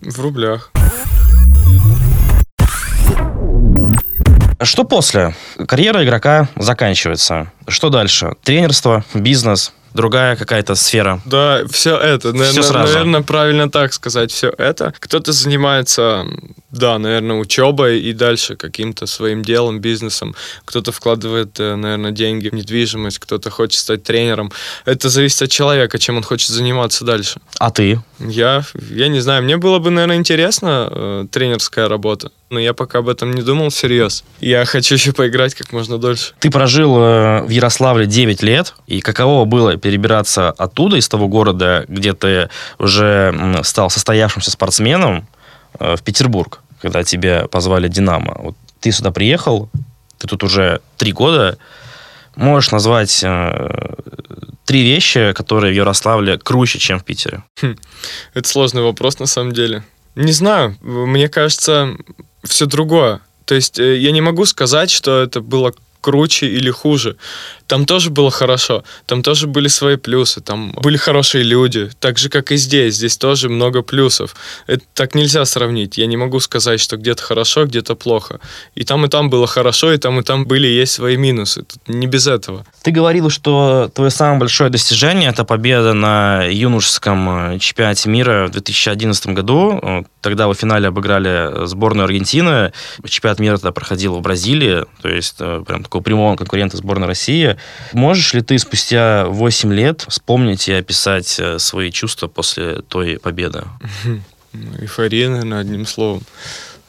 В 0.00 0.20
рублях. 0.20 0.70
Что 4.60 4.84
после? 4.84 5.34
Карьера 5.66 6.04
игрока 6.04 6.48
заканчивается. 6.56 7.52
Что 7.68 7.90
дальше? 7.90 8.32
Тренерство, 8.42 9.04
бизнес, 9.14 9.72
другая 9.94 10.36
какая-то 10.36 10.74
сфера. 10.74 11.20
Да, 11.24 11.62
все 11.70 11.96
это. 11.96 12.32
Наверное, 12.32 12.50
все 12.50 12.62
сразу. 12.62 12.92
наверное, 12.92 13.22
правильно 13.22 13.70
так 13.70 13.92
сказать, 13.92 14.30
все 14.30 14.52
это. 14.56 14.94
Кто-то 14.98 15.32
занимается, 15.32 16.26
да, 16.70 16.98
наверное, 16.98 17.36
учебой 17.36 18.00
и 18.00 18.12
дальше 18.12 18.56
каким-то 18.56 19.06
своим 19.06 19.42
делом, 19.42 19.80
бизнесом. 19.80 20.34
Кто-то 20.64 20.92
вкладывает, 20.92 21.58
э, 21.58 21.76
наверное, 21.76 22.10
деньги 22.10 22.48
в 22.48 22.54
недвижимость, 22.54 23.18
кто-то 23.18 23.50
хочет 23.50 23.78
стать 23.80 24.02
тренером. 24.02 24.52
Это 24.84 25.08
зависит 25.08 25.42
от 25.42 25.50
человека, 25.50 25.98
чем 25.98 26.16
он 26.16 26.22
хочет 26.22 26.50
заниматься 26.50 27.04
дальше. 27.04 27.40
А 27.58 27.70
ты? 27.70 28.00
Я, 28.18 28.64
я 28.90 29.08
не 29.08 29.20
знаю, 29.20 29.42
мне 29.42 29.56
было 29.56 29.78
бы, 29.78 29.90
наверное, 29.90 30.16
интересно 30.16 30.88
э, 30.90 31.26
тренерская 31.30 31.88
работа, 31.88 32.30
но 32.50 32.58
я 32.58 32.74
пока 32.74 32.98
об 32.98 33.08
этом 33.08 33.32
не 33.32 33.42
думал 33.42 33.70
всерьез. 33.70 34.24
Я 34.40 34.64
хочу 34.64 34.94
еще 34.94 35.12
поиграть 35.12 35.54
как 35.54 35.72
можно 35.72 35.98
дольше. 35.98 36.34
Ты 36.38 36.50
прожил 36.50 36.96
э, 36.98 37.42
в 37.42 37.48
Ярославле 37.48 38.06
9 38.06 38.42
лет, 38.42 38.74
и 38.86 39.00
каково 39.00 39.44
было 39.44 39.76
перебираться 39.78 40.50
оттуда, 40.50 40.96
из 40.96 41.08
того 41.08 41.28
города, 41.28 41.84
где 41.88 42.12
ты 42.12 42.48
уже 42.78 43.60
стал 43.62 43.90
состоявшимся 43.90 44.50
спортсменом, 44.50 45.26
э, 45.78 45.96
в 45.96 46.02
Петербург, 46.02 46.60
когда 46.80 47.02
тебя 47.02 47.46
позвали 47.48 47.88
«Динамо». 47.88 48.36
Вот 48.38 48.56
ты 48.80 48.92
сюда 48.92 49.10
приехал, 49.10 49.70
ты 50.18 50.26
тут 50.26 50.44
уже 50.44 50.80
три 50.96 51.12
года, 51.12 51.58
можешь 52.36 52.70
назвать 52.70 53.20
э, 53.24 53.94
три 54.64 54.82
вещи, 54.82 55.32
которые 55.32 55.72
в 55.72 55.76
Ярославле 55.76 56.38
круче, 56.38 56.78
чем 56.78 56.98
в 57.00 57.04
Питере? 57.04 57.42
Хм, 57.60 57.76
это 58.34 58.48
сложный 58.48 58.82
вопрос 58.82 59.18
на 59.18 59.26
самом 59.26 59.52
деле. 59.52 59.82
Не 60.14 60.32
знаю, 60.32 60.76
мне 60.80 61.28
кажется, 61.28 61.96
все 62.44 62.66
другое. 62.66 63.20
То 63.44 63.54
есть 63.54 63.78
э, 63.78 63.96
я 63.98 64.10
не 64.12 64.20
могу 64.20 64.44
сказать, 64.44 64.90
что 64.90 65.22
это 65.22 65.40
было 65.40 65.72
круче 66.00 66.46
или 66.46 66.70
хуже. 66.70 67.16
Там 67.66 67.84
тоже 67.84 68.10
было 68.10 68.30
хорошо, 68.30 68.82
там 69.06 69.22
тоже 69.22 69.46
были 69.46 69.68
свои 69.68 69.96
плюсы, 69.96 70.40
там 70.40 70.72
были 70.72 70.96
хорошие 70.96 71.44
люди, 71.44 71.90
так 72.00 72.16
же, 72.18 72.30
как 72.30 72.50
и 72.50 72.56
здесь. 72.56 72.94
Здесь 72.94 73.18
тоже 73.18 73.48
много 73.50 73.82
плюсов. 73.82 74.34
Это 74.66 74.82
так 74.94 75.14
нельзя 75.14 75.44
сравнить. 75.44 75.98
Я 75.98 76.06
не 76.06 76.16
могу 76.16 76.40
сказать, 76.40 76.80
что 76.80 76.96
где-то 76.96 77.22
хорошо, 77.22 77.66
где-то 77.66 77.94
плохо. 77.94 78.40
И 78.74 78.84
там, 78.84 79.04
и 79.04 79.08
там 79.08 79.28
было 79.28 79.46
хорошо, 79.46 79.92
и 79.92 79.98
там, 79.98 80.18
и 80.20 80.22
там 80.22 80.46
были 80.46 80.66
есть 80.66 80.92
свои 80.92 81.16
минусы. 81.16 81.62
Тут 81.62 81.88
не 81.88 82.06
без 82.06 82.26
этого. 82.26 82.64
Ты 82.82 82.90
говорил, 82.90 83.28
что 83.28 83.90
твое 83.94 84.10
самое 84.10 84.40
большое 84.40 84.70
достижение– 84.70 85.28
это 85.30 85.44
победа 85.44 85.92
на 85.92 86.44
юношеском 86.44 87.54
э, 87.54 87.58
чемпионате 87.58 88.08
мира 88.08 88.46
в 88.46 88.52
2011 88.52 89.26
году. 89.28 90.04
Тогда 90.22 90.48
в 90.48 90.54
финале 90.54 90.88
обыграли 90.88 91.66
сборную 91.66 92.04
Аргентины. 92.04 92.72
Чемпионат 93.04 93.40
мира 93.40 93.56
тогда 93.56 93.72
проходил 93.72 94.16
в 94.16 94.22
Бразилии, 94.22 94.84
то 95.02 95.08
есть 95.08 95.36
э, 95.40 95.62
прям 95.66 95.84
такого 95.88 96.02
прямого 96.02 96.36
конкурента 96.36 96.76
сборной 96.76 97.06
России. 97.06 97.56
Можешь 97.92 98.34
ли 98.34 98.42
ты 98.42 98.58
спустя 98.58 99.26
8 99.26 99.72
лет 99.72 100.04
вспомнить 100.08 100.68
и 100.68 100.72
описать 100.72 101.40
э, 101.40 101.58
свои 101.58 101.90
чувства 101.90 102.28
после 102.28 102.82
той 102.82 103.18
победы? 103.18 103.64
Эйфория, 104.80 105.30
наверное, 105.30 105.60
одним 105.60 105.86
словом. 105.86 106.22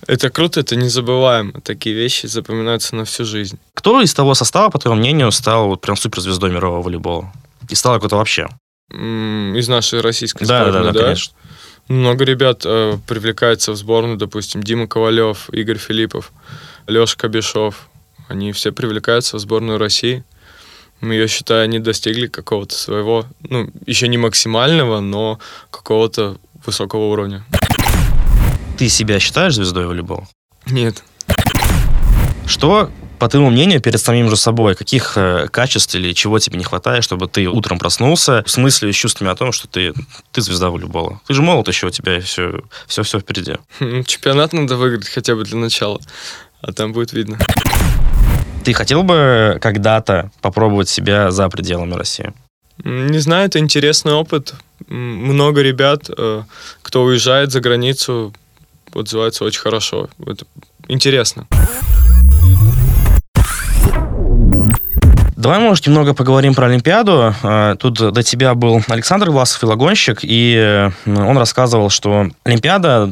Это 0.05 0.29
круто, 0.29 0.59
это 0.59 0.75
незабываемо. 0.75 1.61
Такие 1.61 1.95
вещи 1.95 2.25
запоминаются 2.25 2.95
на 2.95 3.05
всю 3.05 3.25
жизнь. 3.25 3.57
Кто 3.73 4.01
из 4.01 4.13
того 4.13 4.33
состава, 4.33 4.69
по 4.69 4.79
твоему 4.79 4.99
мнению, 4.99 5.31
стал 5.31 5.67
вот 5.67 5.81
прям 5.81 5.95
суперзвездой 5.95 6.51
мирового 6.51 6.81
волейбола? 6.81 7.31
И 7.69 7.75
стал 7.75 7.95
какой-то 7.95 8.17
вообще? 8.17 8.47
Из 8.91 9.67
нашей 9.67 10.01
российской 10.01 10.45
да, 10.45 10.63
сборной, 10.63 10.87
да, 10.87 10.91
да, 10.91 10.99
да? 10.99 11.05
конечно. 11.05 11.33
Много 11.87 12.25
ребят 12.25 12.63
э, 12.65 12.97
привлекается 13.07 13.71
в 13.71 13.75
сборную, 13.75 14.17
допустим, 14.17 14.61
Дима 14.61 14.87
Ковалев, 14.87 15.49
Игорь 15.51 15.77
Филиппов, 15.77 16.31
Леша 16.87 17.15
Кабишов. 17.17 17.87
Они 18.29 18.51
все 18.51 18.71
привлекаются 18.71 19.37
в 19.37 19.39
сборную 19.39 19.79
России. 19.79 20.23
Я 21.01 21.27
считаю, 21.27 21.63
они 21.63 21.79
достигли 21.79 22.27
какого-то 22.27 22.75
своего, 22.75 23.25
ну, 23.41 23.71
еще 23.87 24.07
не 24.07 24.19
максимального, 24.19 24.99
но 24.99 25.39
какого-то 25.71 26.37
высокого 26.63 27.07
уровня. 27.07 27.43
Ты 28.77 28.87
себя 28.87 29.19
считаешь 29.19 29.55
звездой 29.55 29.87
волейбола? 29.87 30.27
Нет. 30.67 31.03
Что, 32.45 32.91
по 33.17 33.27
твоему 33.27 33.49
мнению, 33.49 33.81
перед 33.81 33.99
самим 33.99 34.29
же 34.29 34.35
собой, 34.35 34.75
каких 34.75 35.17
э, 35.17 35.47
качеств 35.47 35.95
или 35.95 36.13
чего 36.13 36.37
тебе 36.37 36.59
не 36.59 36.63
хватает, 36.65 37.03
чтобы 37.03 37.27
ты 37.27 37.47
утром 37.47 37.79
проснулся, 37.79 38.43
в 38.45 38.51
смысле 38.51 38.93
с 38.93 38.95
чувствами 38.95 39.31
о 39.31 39.35
том, 39.35 39.51
что 39.51 39.67
ты, 39.67 39.93
ты 40.31 40.41
звезда 40.41 40.69
волейбола? 40.69 41.19
Ты 41.25 41.33
же 41.33 41.41
молод 41.41 41.67
еще, 41.67 41.87
у 41.87 41.89
тебя 41.89 42.21
все, 42.21 42.61
все, 42.85 43.01
все 43.01 43.19
впереди. 43.19 43.55
Хм, 43.79 44.03
чемпионат 44.03 44.53
надо 44.53 44.77
выиграть 44.77 45.09
хотя 45.09 45.33
бы 45.33 45.45
для 45.45 45.57
начала, 45.57 45.99
а 46.61 46.71
там 46.73 46.93
будет 46.93 47.11
видно. 47.13 47.39
Ты 48.69 48.73
хотел 48.73 49.01
бы 49.01 49.57
когда-то 49.59 50.29
попробовать 50.41 50.87
себя 50.87 51.31
за 51.31 51.49
пределами 51.49 51.95
России? 51.95 52.31
Не 52.83 53.17
знаю, 53.17 53.47
это 53.47 53.57
интересный 53.57 54.13
опыт. 54.13 54.53
Много 54.87 55.63
ребят, 55.63 56.07
э, 56.15 56.43
кто 56.83 57.01
уезжает 57.01 57.51
за 57.51 57.61
границу, 57.61 58.31
отзываются 58.93 59.43
очень 59.43 59.61
хорошо. 59.61 60.07
Это 60.23 60.45
интересно. 60.87 61.47
Давай, 65.35 65.57
может, 65.57 65.87
немного 65.87 66.13
поговорим 66.13 66.53
про 66.53 66.67
Олимпиаду. 66.67 67.33
Э, 67.41 67.75
тут 67.79 67.95
до 67.95 68.21
тебя 68.21 68.53
был 68.53 68.83
Александр 68.87 69.31
Власов, 69.31 69.63
велогонщик, 69.63 70.19
и 70.21 70.91
он 71.07 71.37
рассказывал, 71.39 71.89
что 71.89 72.27
Олимпиада 72.43 73.09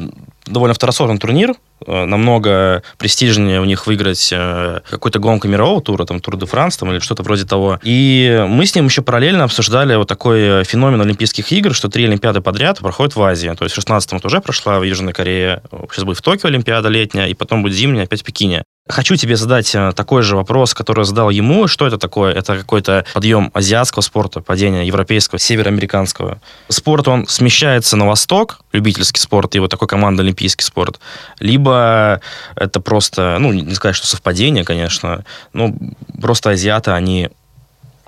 довольно 0.48 0.74
второсортный 0.74 1.18
турнир, 1.18 1.54
Э, 1.86 2.04
намного 2.04 2.82
престижнее 2.98 3.60
у 3.60 3.64
них 3.64 3.86
выиграть 3.86 4.30
э, 4.32 4.80
какой-то 4.90 5.18
гонку 5.18 5.46
мирового 5.48 5.80
тура, 5.80 6.04
там, 6.04 6.20
Тур 6.20 6.36
де 6.36 6.46
Франс, 6.46 6.76
там, 6.76 6.90
или 6.90 6.98
что-то 6.98 7.22
вроде 7.22 7.44
того. 7.44 7.78
И 7.82 8.44
мы 8.48 8.66
с 8.66 8.74
ним 8.74 8.86
еще 8.86 9.02
параллельно 9.02 9.44
обсуждали 9.44 9.94
вот 9.94 10.08
такой 10.08 10.40
э, 10.40 10.64
феномен 10.64 11.00
Олимпийских 11.00 11.52
игр, 11.52 11.74
что 11.74 11.88
три 11.88 12.04
Олимпиады 12.04 12.40
подряд 12.40 12.78
проходят 12.78 13.14
в 13.14 13.22
Азии. 13.22 13.54
То 13.56 13.64
есть 13.64 13.76
в 13.76 13.78
16-м 13.78 14.20
уже 14.22 14.40
прошла 14.40 14.78
в 14.78 14.82
Южной 14.82 15.12
Корее, 15.12 15.62
сейчас 15.92 16.04
будет 16.04 16.18
в 16.18 16.22
Токио 16.22 16.48
Олимпиада 16.48 16.88
летняя, 16.88 17.26
и 17.26 17.34
потом 17.34 17.62
будет 17.62 17.74
зимняя 17.74 18.04
опять 18.04 18.22
в 18.22 18.24
Пекине. 18.24 18.64
Хочу 18.88 19.16
тебе 19.16 19.36
задать 19.36 19.70
такой 19.94 20.22
же 20.22 20.36
вопрос, 20.36 20.74
который 20.74 21.04
задал 21.04 21.30
ему. 21.30 21.68
Что 21.68 21.86
это 21.86 21.98
такое? 21.98 22.32
Это 22.32 22.56
какой-то 22.56 23.04
подъем 23.12 23.50
азиатского 23.54 24.02
спорта, 24.02 24.40
падение 24.40 24.86
европейского, 24.86 25.38
североамериканского. 25.38 26.40
Спорт, 26.68 27.06
он 27.08 27.26
смещается 27.26 27.96
на 27.96 28.06
восток, 28.06 28.60
любительский 28.72 29.20
спорт, 29.20 29.54
и 29.56 29.58
вот 29.58 29.70
такой 29.70 29.88
команда 29.88 30.22
олимпийский 30.22 30.64
спорт. 30.64 31.00
Либо 31.38 32.20
это 32.56 32.80
просто, 32.80 33.36
ну, 33.38 33.52
не 33.52 33.74
сказать, 33.74 33.96
что 33.96 34.06
совпадение, 34.06 34.64
конечно, 34.64 35.24
но 35.52 35.74
просто 36.20 36.50
азиаты, 36.50 36.90
они 36.92 37.28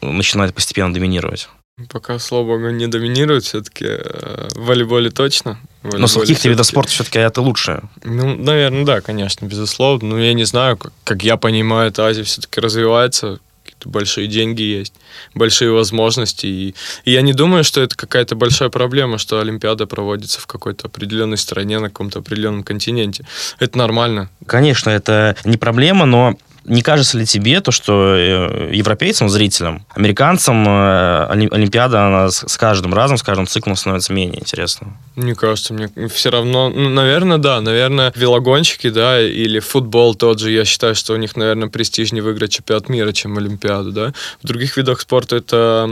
начинают 0.00 0.54
постепенно 0.54 0.94
доминировать. 0.94 1.48
Пока, 1.88 2.18
слава 2.18 2.44
богу, 2.44 2.70
не 2.70 2.86
доминируют, 2.86 3.44
все-таки 3.44 3.86
э, 3.86 4.48
в 4.54 4.66
волейболе 4.66 5.10
точно. 5.10 5.58
В 5.82 5.98
Но 5.98 6.06
с 6.06 6.14
каких-то 6.14 6.48
видов 6.48 6.66
спорта 6.66 6.90
все-таки 6.90 7.18
это 7.18 7.40
лучше. 7.40 7.82
Ну, 8.04 8.36
наверное, 8.36 8.84
да, 8.84 9.00
конечно, 9.00 9.46
безусловно. 9.46 10.10
Но 10.10 10.18
я 10.18 10.34
не 10.34 10.44
знаю, 10.44 10.76
как, 10.76 10.92
как 11.04 11.22
я 11.22 11.36
понимаю, 11.36 11.88
это 11.88 12.06
Азия 12.06 12.22
все-таки 12.22 12.60
развивается 12.60 13.40
большие 13.84 14.26
деньги 14.26 14.62
есть, 14.62 14.94
большие 15.34 15.70
возможности. 15.70 16.46
И, 16.46 16.74
и 17.04 17.12
я 17.12 17.22
не 17.22 17.32
думаю, 17.32 17.64
что 17.64 17.80
это 17.80 17.96
какая-то 17.96 18.34
большая 18.34 18.68
проблема, 18.68 19.18
что 19.18 19.40
Олимпиада 19.40 19.86
проводится 19.86 20.40
в 20.40 20.46
какой-то 20.46 20.88
определенной 20.88 21.38
стране, 21.38 21.78
на 21.78 21.88
каком-то 21.88 22.18
определенном 22.18 22.62
континенте. 22.62 23.24
Это 23.58 23.78
нормально. 23.78 24.30
Конечно, 24.46 24.90
это 24.90 25.36
не 25.44 25.56
проблема, 25.56 26.06
но 26.06 26.36
не 26.64 26.82
кажется 26.82 27.18
ли 27.18 27.26
тебе 27.26 27.60
то, 27.60 27.70
что 27.70 28.14
э, 28.14 28.70
европейцам, 28.72 29.28
зрителям, 29.28 29.86
американцам 29.94 30.66
э, 30.66 31.26
Олимпиада, 31.26 32.06
она 32.06 32.30
с 32.30 32.56
каждым 32.56 32.94
разом, 32.94 33.16
с 33.16 33.22
каждым 33.22 33.46
циклом 33.46 33.76
становится 33.76 34.12
менее 34.12 34.40
интересной? 34.40 34.88
Не 35.16 35.34
кажется, 35.34 35.74
мне 35.74 35.90
все 36.08 36.30
равно, 36.30 36.70
ну, 36.70 36.88
наверное, 36.88 37.38
да, 37.38 37.60
наверное, 37.60 38.12
велогонщики, 38.14 38.90
да, 38.90 39.20
или 39.20 39.58
футбол 39.60 40.14
тот 40.14 40.40
же, 40.40 40.50
я 40.50 40.64
считаю, 40.64 40.94
что 40.94 41.14
у 41.14 41.16
них, 41.16 41.36
наверное, 41.36 41.68
престижнее 41.68 42.22
выиграть 42.22 42.52
чемпионат 42.52 42.88
мира, 42.88 43.12
чем 43.12 43.38
Олимпиаду, 43.38 43.92
да. 43.92 44.12
В 44.42 44.46
других 44.46 44.76
видах 44.76 45.00
спорта 45.00 45.36
это 45.36 45.88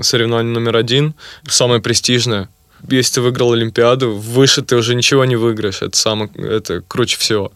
соревнование 0.00 0.52
номер 0.52 0.76
один, 0.76 1.14
самое 1.48 1.80
престижное, 1.80 2.48
если 2.88 3.14
ты 3.14 3.20
выиграл 3.20 3.52
Олимпиаду, 3.52 4.14
выше 4.14 4.62
ты 4.62 4.76
уже 4.76 4.94
ничего 4.94 5.24
не 5.24 5.36
выиграешь. 5.36 5.82
Это 5.82 5.96
самое, 5.96 6.30
это 6.34 6.82
круче 6.86 7.18
всего. 7.18 7.52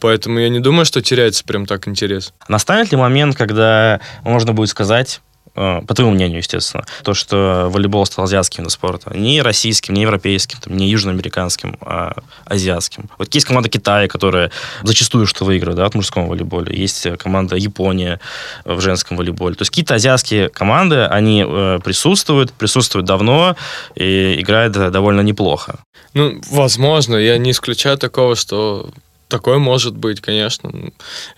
Поэтому 0.00 0.38
я 0.38 0.48
не 0.48 0.60
думаю, 0.60 0.84
что 0.84 1.02
теряется 1.02 1.44
прям 1.44 1.66
так 1.66 1.88
интерес. 1.88 2.32
Настанет 2.48 2.90
ли 2.90 2.96
момент, 2.96 3.36
когда 3.36 4.00
можно 4.24 4.52
будет 4.52 4.68
сказать, 4.68 5.20
по 5.54 5.94
твоему 5.94 6.14
мнению, 6.14 6.38
естественно, 6.38 6.84
то, 7.02 7.14
что 7.14 7.68
волейбол 7.70 8.06
стал 8.06 8.24
азиатским 8.24 8.62
видом 8.62 8.70
спорта. 8.70 9.16
Не 9.16 9.42
российским, 9.42 9.94
не 9.94 10.02
европейским, 10.02 10.58
там, 10.60 10.76
не 10.76 10.88
южноамериканским, 10.88 11.76
а 11.80 12.14
азиатским. 12.46 13.10
Вот 13.18 13.34
есть 13.34 13.46
команда 13.46 13.68
Китая, 13.68 14.08
которая 14.08 14.50
зачастую 14.82 15.26
что 15.26 15.44
выигрывает 15.44 15.76
да, 15.76 15.86
от 15.86 15.94
мужского 15.94 16.26
волейбола. 16.26 16.70
Есть 16.70 17.06
команда 17.18 17.56
Япония 17.56 18.20
в 18.64 18.80
женском 18.80 19.16
волейболе. 19.16 19.54
То 19.54 19.62
есть 19.62 19.70
какие-то 19.70 19.94
азиатские 19.94 20.48
команды, 20.48 21.04
они 21.04 21.44
э, 21.46 21.78
присутствуют, 21.84 22.52
присутствуют 22.52 23.06
давно 23.06 23.56
и 23.94 24.40
играют 24.40 24.72
довольно 24.72 25.20
неплохо. 25.20 25.80
Ну, 26.14 26.40
возможно, 26.50 27.16
я 27.16 27.38
не 27.38 27.50
исключаю 27.50 27.98
такого, 27.98 28.36
что 28.36 28.90
Такое 29.32 29.56
может 29.56 29.96
быть, 29.96 30.20
конечно. 30.20 30.70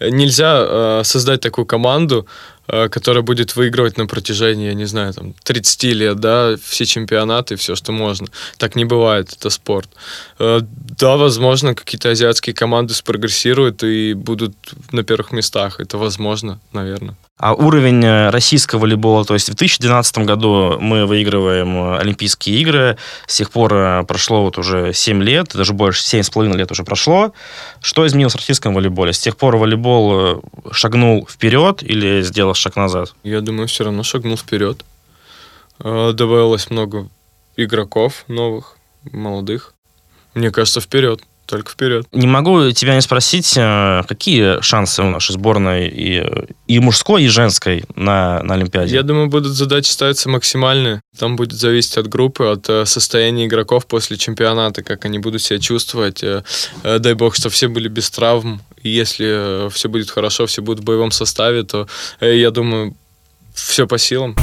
Нельзя 0.00 0.56
э, 0.58 1.02
создать 1.04 1.40
такую 1.40 1.64
команду, 1.64 2.26
которая 2.66 3.22
будет 3.22 3.56
выигрывать 3.56 3.98
на 3.98 4.06
протяжении, 4.06 4.66
я 4.66 4.74
не 4.74 4.86
знаю, 4.86 5.12
там, 5.12 5.34
30 5.44 5.82
лет, 5.84 6.16
да, 6.18 6.56
все 6.56 6.86
чемпионаты, 6.86 7.56
все, 7.56 7.74
что 7.74 7.92
можно. 7.92 8.28
Так 8.56 8.74
не 8.76 8.84
бывает, 8.84 9.32
это 9.32 9.50
спорт. 9.50 9.88
Э, 10.38 10.60
да, 10.62 11.16
возможно, 11.16 11.74
какие-то 11.74 12.10
азиатские 12.10 12.54
команды 12.54 12.94
спрогрессируют 12.94 13.82
и 13.82 14.14
будут 14.14 14.54
на 14.92 15.02
первых 15.02 15.32
местах. 15.32 15.80
Это 15.80 15.98
возможно, 15.98 16.60
наверное. 16.72 17.16
А 17.36 17.52
уровень 17.52 18.04
э, 18.04 18.30
российского 18.30 18.80
волейбола, 18.80 19.24
то 19.24 19.34
есть 19.34 19.48
в 19.48 19.56
2012 19.56 20.18
году 20.18 20.78
мы 20.80 21.04
выигрываем 21.04 21.76
э, 21.76 21.98
Олимпийские 21.98 22.60
игры, 22.60 22.96
с 23.26 23.34
тех 23.36 23.50
пор 23.50 23.74
э, 23.74 24.04
прошло 24.04 24.44
вот 24.44 24.56
уже 24.56 24.92
7 24.92 25.20
лет, 25.20 25.48
даже 25.52 25.72
больше, 25.72 26.00
7,5 26.02 26.56
лет 26.56 26.70
уже 26.70 26.84
прошло. 26.84 27.32
Что 27.80 28.06
изменилось 28.06 28.34
в 28.34 28.36
российском 28.36 28.72
волейболе? 28.72 29.12
С 29.12 29.18
тех 29.18 29.36
пор 29.36 29.56
волейбол 29.56 30.44
шагнул 30.70 31.26
вперед 31.28 31.82
или 31.82 32.22
сделал 32.22 32.53
шаг 32.54 32.76
назад? 32.76 33.14
Я 33.22 33.40
думаю, 33.40 33.68
все 33.68 33.84
равно 33.84 34.02
шагнул 34.02 34.36
вперед. 34.36 34.84
Добавилось 35.78 36.70
много 36.70 37.08
игроков 37.56 38.24
новых, 38.28 38.76
молодых. 39.10 39.74
Мне 40.34 40.50
кажется, 40.50 40.80
вперед. 40.80 41.22
Только 41.46 41.72
вперед. 41.72 42.06
Не 42.12 42.26
могу 42.26 42.70
тебя 42.72 42.94
не 42.94 43.00
спросить, 43.00 43.54
э, 43.56 44.02
какие 44.08 44.60
шансы 44.62 45.02
у 45.02 45.10
нашей 45.10 45.32
сборной 45.32 45.88
и, 45.88 46.46
и 46.66 46.78
мужской, 46.78 47.24
и 47.24 47.28
женской 47.28 47.84
на, 47.94 48.42
на 48.42 48.54
Олимпиаде? 48.54 48.94
Я 48.94 49.02
думаю, 49.02 49.28
будут 49.28 49.52
задачи 49.52 49.90
ставиться 49.90 50.28
максимальные. 50.28 51.00
Там 51.18 51.36
будет 51.36 51.52
зависеть 51.52 51.96
от 51.96 52.08
группы, 52.08 52.44
от 52.44 52.68
э, 52.68 52.86
состояния 52.86 53.46
игроков 53.46 53.86
после 53.86 54.16
чемпионата, 54.16 54.82
как 54.82 55.04
они 55.04 55.18
будут 55.18 55.42
себя 55.42 55.58
чувствовать. 55.58 56.22
Э, 56.22 56.42
дай 56.82 57.14
бог, 57.14 57.34
что 57.36 57.50
все 57.50 57.68
были 57.68 57.88
без 57.88 58.10
травм. 58.10 58.60
И 58.82 58.90
если 58.90 59.70
все 59.70 59.88
будет 59.88 60.10
хорошо, 60.10 60.46
все 60.46 60.62
будут 60.62 60.80
в 60.80 60.84
боевом 60.84 61.10
составе, 61.10 61.62
то 61.62 61.88
я 62.20 62.50
думаю, 62.50 62.94
все 63.54 63.86
по 63.86 63.98
силам. 63.98 64.36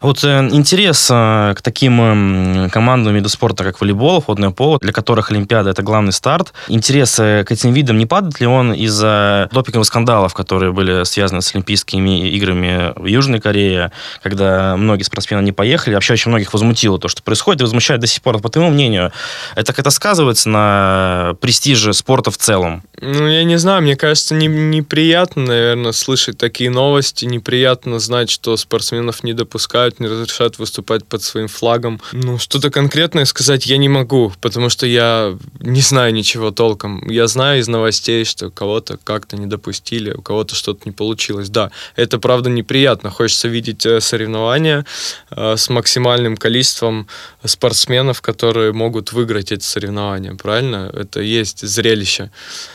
Вот 0.00 0.22
э, 0.22 0.48
интерес 0.52 1.08
э, 1.10 1.54
к 1.56 1.62
таким 1.62 2.00
э, 2.00 2.68
командам 2.68 3.14
виду 3.14 3.28
спорта, 3.28 3.64
как 3.64 3.80
волейбол, 3.80 4.20
футбольное 4.20 4.50
поло, 4.50 4.78
для 4.78 4.92
которых 4.92 5.32
Олимпиада– 5.32 5.70
это 5.72 5.82
главный 5.82 6.12
старт. 6.12 6.52
Интерес 6.68 7.18
э, 7.18 7.42
к 7.44 7.50
этим 7.50 7.72
видам 7.72 7.98
не 7.98 8.06
падает 8.06 8.38
ли 8.38 8.46
он 8.46 8.72
из-за 8.72 9.48
допинговых 9.50 9.86
скандалов, 9.86 10.34
которые 10.34 10.72
были 10.72 11.02
связаны 11.02 11.42
с 11.42 11.52
Олимпийскими 11.52 12.28
играми 12.28 12.92
в 12.94 13.06
Южной 13.06 13.40
Корее, 13.40 13.90
когда 14.22 14.76
многие 14.76 15.02
спортсмены 15.02 15.42
не 15.42 15.52
поехали, 15.52 15.94
вообще 15.94 16.12
очень 16.12 16.30
многих 16.30 16.52
возмутило 16.52 17.00
то, 17.00 17.08
что 17.08 17.22
происходит, 17.24 17.62
и 17.62 17.64
возмущает 17.64 18.00
до 18.00 18.06
сих 18.06 18.22
пор. 18.22 18.38
По 18.38 18.50
твоему 18.50 18.70
мнению, 18.70 19.12
это 19.56 19.72
как-то 19.72 19.90
сказывается 19.90 20.48
на 20.48 21.34
престиже 21.40 21.92
спорта 21.92 22.30
в 22.30 22.36
целом? 22.36 22.84
Ну, 23.00 23.26
я 23.26 23.42
не 23.42 23.58
знаю, 23.58 23.82
мне 23.82 23.96
кажется, 23.96 24.34
не, 24.34 24.46
неприятно, 24.46 25.42
наверное, 25.46 25.92
слышать 25.92 26.38
такие 26.38 26.70
новости, 26.70 27.24
неприятно 27.24 27.98
знать, 27.98 28.30
что 28.30 28.56
спортсменов 28.56 29.24
не 29.24 29.32
допускают 29.32 29.87
не 29.98 30.06
разрешают 30.06 30.58
выступать 30.58 31.04
под 31.04 31.22
своим 31.22 31.48
флагом. 31.48 32.00
Ну, 32.12 32.38
что-то 32.38 32.70
конкретное 32.70 33.24
сказать 33.24 33.66
я 33.66 33.76
не 33.76 33.88
могу, 33.88 34.32
потому 34.40 34.68
что 34.68 34.86
я 34.86 35.36
не 35.60 35.80
знаю 35.80 36.12
ничего 36.12 36.50
толком. 36.50 37.08
Я 37.08 37.26
знаю 37.26 37.60
из 37.60 37.68
новостей, 37.68 38.24
что 38.24 38.50
кого-то 38.50 38.98
как-то 39.02 39.36
не 39.36 39.46
допустили, 39.46 40.12
у 40.12 40.22
кого-то 40.22 40.54
что-то 40.54 40.82
не 40.84 40.92
получилось. 40.92 41.48
Да, 41.48 41.70
это 41.96 42.18
правда 42.18 42.50
неприятно. 42.50 43.10
Хочется 43.10 43.48
видеть 43.48 43.86
э, 43.86 44.00
соревнования 44.00 44.84
э, 45.30 45.56
с 45.56 45.68
максимальным 45.68 46.36
количеством 46.36 47.08
спортсменов, 47.44 48.20
которые 48.20 48.72
могут 48.72 49.12
выиграть 49.12 49.52
эти 49.52 49.64
соревнования, 49.64 50.34
правильно? 50.34 50.90
Это 50.92 51.20
есть 51.20 51.66
зрелище. 51.66 52.30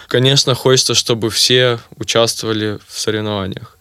Конечно, 0.08 0.56
хочется, 0.56 0.94
чтобы 0.94 1.30
все 1.30 1.80
участвовали 1.98 2.80
в 2.88 3.00
соревнованиях. 3.00 3.78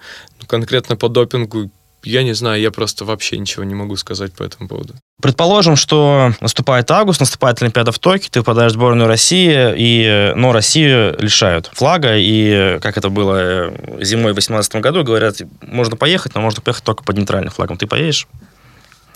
Конкретно 0.47 0.97
по 0.97 1.09
допингу 1.09 1.71
я 2.05 2.23
не 2.23 2.33
знаю, 2.35 2.61
я 2.61 2.71
просто 2.71 3.05
вообще 3.05 3.39
ничего 3.39 3.65
не 3.65 3.75
могу 3.75 3.97
сказать 3.97 4.33
по 4.33 4.43
этому 4.43 4.69
поводу. 4.69 4.95
Предположим, 5.21 5.77
что 5.77 6.33
наступает 6.41 6.91
август, 6.91 7.21
наступает 7.21 7.63
Олимпиада 7.63 7.93
в 7.93 7.99
Токио, 7.99 8.29
ты 8.31 8.41
попадаешь 8.41 8.73
в 8.73 8.75
сборную 8.75 9.09
России, 9.09 9.75
и, 9.77 10.33
но 10.35 10.53
Россию 10.53 11.17
лишают 11.21 11.71
флага, 11.73 12.17
и 12.17 12.79
как 12.81 12.97
это 12.97 13.09
было 13.09 13.73
зимой 14.01 14.33
в 14.33 14.37
2018 14.37 14.77
году, 14.77 15.05
говорят, 15.05 15.41
можно 15.61 15.97
поехать, 15.97 16.35
но 16.35 16.41
можно 16.41 16.61
поехать 16.61 16.85
только 16.85 17.05
под 17.05 17.19
нейтральным 17.19 17.53
флагом. 17.53 17.77
Ты 17.77 17.87
поедешь? 17.87 18.27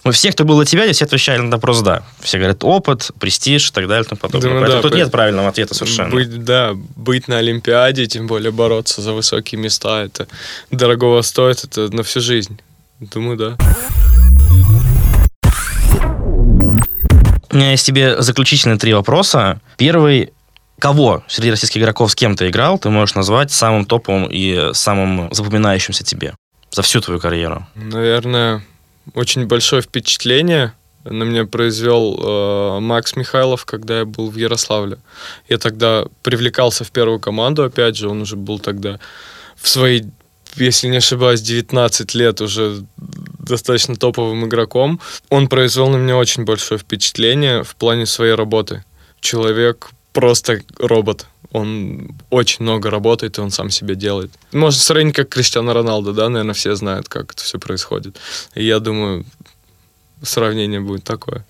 У 0.07 0.12
всех, 0.12 0.35
кто 0.35 0.44
был 0.44 0.59
у 0.59 0.64
тебя, 0.64 0.90
все 0.92 1.05
отвечали 1.05 1.40
на 1.40 1.51
вопрос 1.51 1.81
«да». 1.83 2.05
Все 2.20 2.38
говорят 2.38 2.62
«опыт», 2.62 3.11
«престиж» 3.18 3.70
и 3.70 3.72
так 3.72 3.88
далее 3.88 4.05
и 4.05 4.09
тому 4.09 4.20
подобное. 4.20 4.51
Думаю, 4.51 4.61
Поэтому 4.61 4.79
да, 4.79 4.83
тут 4.83 4.92
по... 4.92 4.96
нет 4.96 5.11
правильного 5.11 5.49
ответа 5.49 5.75
совершенно. 5.75 6.14
Быть, 6.14 6.44
да, 6.44 6.75
быть 6.94 7.27
на 7.27 7.38
Олимпиаде, 7.38 8.07
тем 8.07 8.29
более 8.29 8.53
бороться 8.53 9.03
за 9.03 9.12
высокие 9.12 9.61
места, 9.61 10.05
это 10.05 10.29
дорогого 10.70 11.22
стоит, 11.22 11.64
это 11.64 11.92
на 11.92 12.05
всю 12.05 12.20
жизнь. 12.20 12.61
Думаю, 13.00 13.37
да. 13.37 13.56
У 17.50 17.56
меня 17.56 17.70
есть 17.70 17.87
тебе 17.87 18.20
заключительные 18.20 18.78
три 18.78 18.94
вопроса. 18.94 19.61
Первый. 19.76 20.32
Кого 20.78 21.24
среди 21.26 21.50
российских 21.50 21.80
игроков 21.80 22.11
с 22.11 22.14
кем 22.14 22.37
ты 22.37 22.48
играл, 22.48 22.78
ты 22.78 22.90
можешь 22.90 23.14
назвать 23.14 23.50
самым 23.50 23.87
топовым 23.87 24.28
и 24.30 24.72
самым 24.74 25.32
запоминающимся 25.32 26.04
тебе 26.04 26.35
за 26.70 26.82
всю 26.82 27.00
твою 27.00 27.18
карьеру? 27.18 27.66
Наверное, 27.74 28.62
очень 29.14 29.46
большое 29.46 29.80
впечатление 29.80 30.74
на 31.04 31.22
меня 31.22 31.46
произвел 31.46 32.18
э, 32.20 32.80
Макс 32.80 33.16
Михайлов, 33.16 33.64
когда 33.64 34.00
я 34.00 34.04
был 34.04 34.28
в 34.28 34.37
Ярославле. 34.37 34.98
Я 35.48 35.56
тогда 35.56 36.04
привлекался 36.22 36.85
в 36.85 36.90
первую 36.90 37.20
команду, 37.20 37.64
опять 37.64 37.96
же, 37.96 38.09
он 38.09 38.20
уже 38.20 38.37
был 38.37 38.59
тогда 38.59 38.98
в 39.56 39.68
свои 39.68 40.02
если 40.57 40.88
не 40.88 40.99
ошибаюсь, 40.99 41.40
19 41.40 42.14
лет 42.14 42.40
уже 42.40 42.85
достаточно 43.38 43.97
топовым 43.97 44.47
игроком. 44.47 45.01
Он 45.29 45.49
произвел 45.49 45.88
на 45.88 45.97
меня 45.97 46.16
очень 46.16 46.45
большое 46.45 46.79
впечатление 46.79 47.62
в 47.62 47.77
плане 47.77 48.07
своей 48.07 48.35
работы. 48.35 48.85
Человек 49.21 49.90
просто 50.12 50.61
робот. 50.79 51.27
Он 51.53 52.11
очень 52.31 52.64
много 52.64 52.90
работает, 52.90 53.38
и 53.38 53.40
он 53.40 53.51
сам 53.51 53.71
себе 53.71 53.95
делает. 53.95 54.33
Можно 54.53 54.81
сравнить 54.81 55.14
как 55.14 55.29
Криштиану 55.29 55.73
Роналдо, 55.73 56.12
да, 56.12 56.29
наверное, 56.29 56.55
все 56.55 56.75
знают, 56.75 57.09
как 57.09 57.33
это 57.33 57.42
все 57.42 57.59
происходит. 57.59 58.16
И 58.55 58.64
я 58.64 58.81
думаю, 58.81 59.25
сравнение 60.23 60.81
будет 60.81 61.05
такое. 61.05 61.45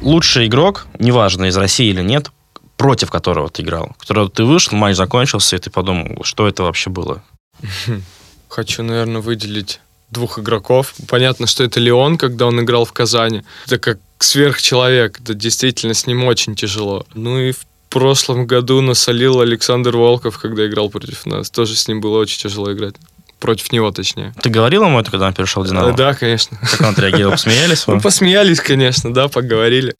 Лучший 0.00 0.46
игрок, 0.46 0.86
неважно, 0.98 1.46
из 1.46 1.56
России 1.56 1.88
или 1.88 2.02
нет, 2.02 2.30
против 2.76 3.10
которого 3.10 3.48
ты 3.48 3.62
играл, 3.62 3.94
которого 3.98 4.28
ты 4.28 4.44
вышел, 4.44 4.76
матч 4.76 4.96
закончился, 4.96 5.56
и 5.56 5.58
ты 5.58 5.70
подумал, 5.70 6.24
что 6.24 6.48
это 6.48 6.62
вообще 6.62 6.90
было? 6.90 7.22
Хочу, 8.48 8.82
наверное, 8.82 9.20
выделить 9.20 9.80
двух 10.10 10.38
игроков. 10.38 10.94
Понятно, 11.08 11.46
что 11.46 11.64
это 11.64 11.80
Леон, 11.80 12.18
когда 12.18 12.46
он 12.46 12.60
играл 12.60 12.84
в 12.84 12.92
Казани. 12.92 13.42
Это 13.66 13.78
как 13.78 13.98
сверхчеловек. 14.20 15.20
Это 15.20 15.34
действительно 15.34 15.94
с 15.94 16.06
ним 16.06 16.24
очень 16.24 16.54
тяжело. 16.54 17.06
Ну 17.14 17.38
и 17.38 17.52
в 17.52 17.66
прошлом 17.90 18.46
году 18.46 18.80
насолил 18.80 19.40
Александр 19.40 19.96
Волков, 19.96 20.38
когда 20.38 20.66
играл 20.66 20.88
против 20.88 21.26
нас. 21.26 21.50
Тоже 21.50 21.76
с 21.76 21.86
ним 21.88 22.00
было 22.00 22.18
очень 22.18 22.40
тяжело 22.40 22.72
играть. 22.72 22.94
Против 23.38 23.72
него, 23.72 23.90
точнее. 23.90 24.34
Ты 24.42 24.48
говорил 24.48 24.84
ему 24.84 24.98
это, 25.00 25.10
когда 25.10 25.26
он 25.26 25.34
перешел 25.34 25.62
в 25.62 25.68
Динамо? 25.68 25.92
Да, 25.92 26.14
конечно. 26.14 26.58
Как 26.58 26.80
он 26.80 26.86
отреагировал? 26.86 27.32
Посмеялись? 27.32 27.86
Мы 27.86 28.00
посмеялись, 28.00 28.60
конечно, 28.60 29.12
да, 29.12 29.28
поговорили. 29.28 29.94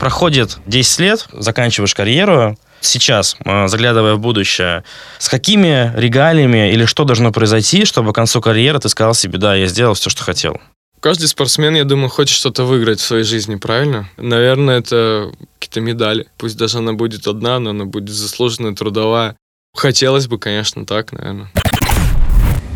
Проходит 0.00 0.58
10 0.66 1.00
лет, 1.00 1.26
заканчиваешь 1.32 1.94
карьеру, 1.94 2.58
сейчас, 2.80 3.36
э, 3.44 3.68
заглядывая 3.68 4.14
в 4.14 4.20
будущее, 4.20 4.84
с 5.18 5.28
какими 5.28 5.92
регалиями 5.96 6.72
или 6.72 6.84
что 6.84 7.04
должно 7.04 7.32
произойти, 7.32 7.84
чтобы 7.84 8.12
к 8.12 8.14
концу 8.14 8.40
карьеры 8.40 8.78
ты 8.78 8.88
сказал 8.88 9.14
себе, 9.14 9.38
да, 9.38 9.54
я 9.54 9.66
сделал 9.66 9.94
все, 9.94 10.10
что 10.10 10.22
хотел? 10.22 10.60
Каждый 11.00 11.28
спортсмен, 11.28 11.76
я 11.76 11.84
думаю, 11.84 12.08
хочет 12.08 12.36
что-то 12.36 12.64
выиграть 12.64 12.98
в 12.98 13.04
своей 13.04 13.22
жизни, 13.22 13.54
правильно? 13.54 14.08
Наверное, 14.16 14.80
это 14.80 15.30
какие-то 15.58 15.80
медали. 15.80 16.26
Пусть 16.36 16.56
даже 16.56 16.78
она 16.78 16.92
будет 16.92 17.28
одна, 17.28 17.60
но 17.60 17.70
она 17.70 17.84
будет 17.84 18.08
заслуженная, 18.08 18.74
трудовая. 18.74 19.36
Хотелось 19.76 20.26
бы, 20.26 20.38
конечно, 20.38 20.84
так, 20.84 21.12
наверное. 21.12 21.52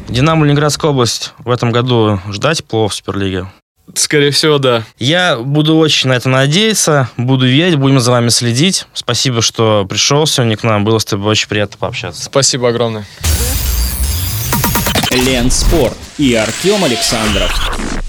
Динамо 0.09 0.45
Ленинградская 0.45 0.91
область 0.91 1.33
в 1.39 1.51
этом 1.51 1.73
году 1.73 2.21
ждать 2.29 2.65
плов 2.65 2.93
в 2.93 2.95
Суперлиге? 2.95 3.49
Скорее 3.95 4.31
всего, 4.31 4.59
да. 4.59 4.85
Я 4.99 5.37
буду 5.37 5.77
очень 5.77 6.09
на 6.09 6.15
это 6.15 6.29
надеяться, 6.29 7.11
буду 7.17 7.47
верить, 7.47 7.77
будем 7.77 8.01
за 8.01 8.11
вами 8.11 8.29
следить. 8.29 8.87
Спасибо, 8.95 9.43
что 9.43 9.85
пришел 9.89 10.27
сегодня 10.27 10.57
к 10.57 10.63
нам. 10.63 10.85
Было 10.85 10.99
с 10.99 11.05
тобой 11.05 11.33
очень 11.33 11.49
приятно 11.49 11.77
пообщаться. 11.79 12.23
Спасибо 12.23 12.69
огромное. 12.69 13.05
Лен 15.11 15.51
Спорт 15.51 15.97
и 16.17 16.35
Артем 16.35 16.85
Александров. 16.85 18.02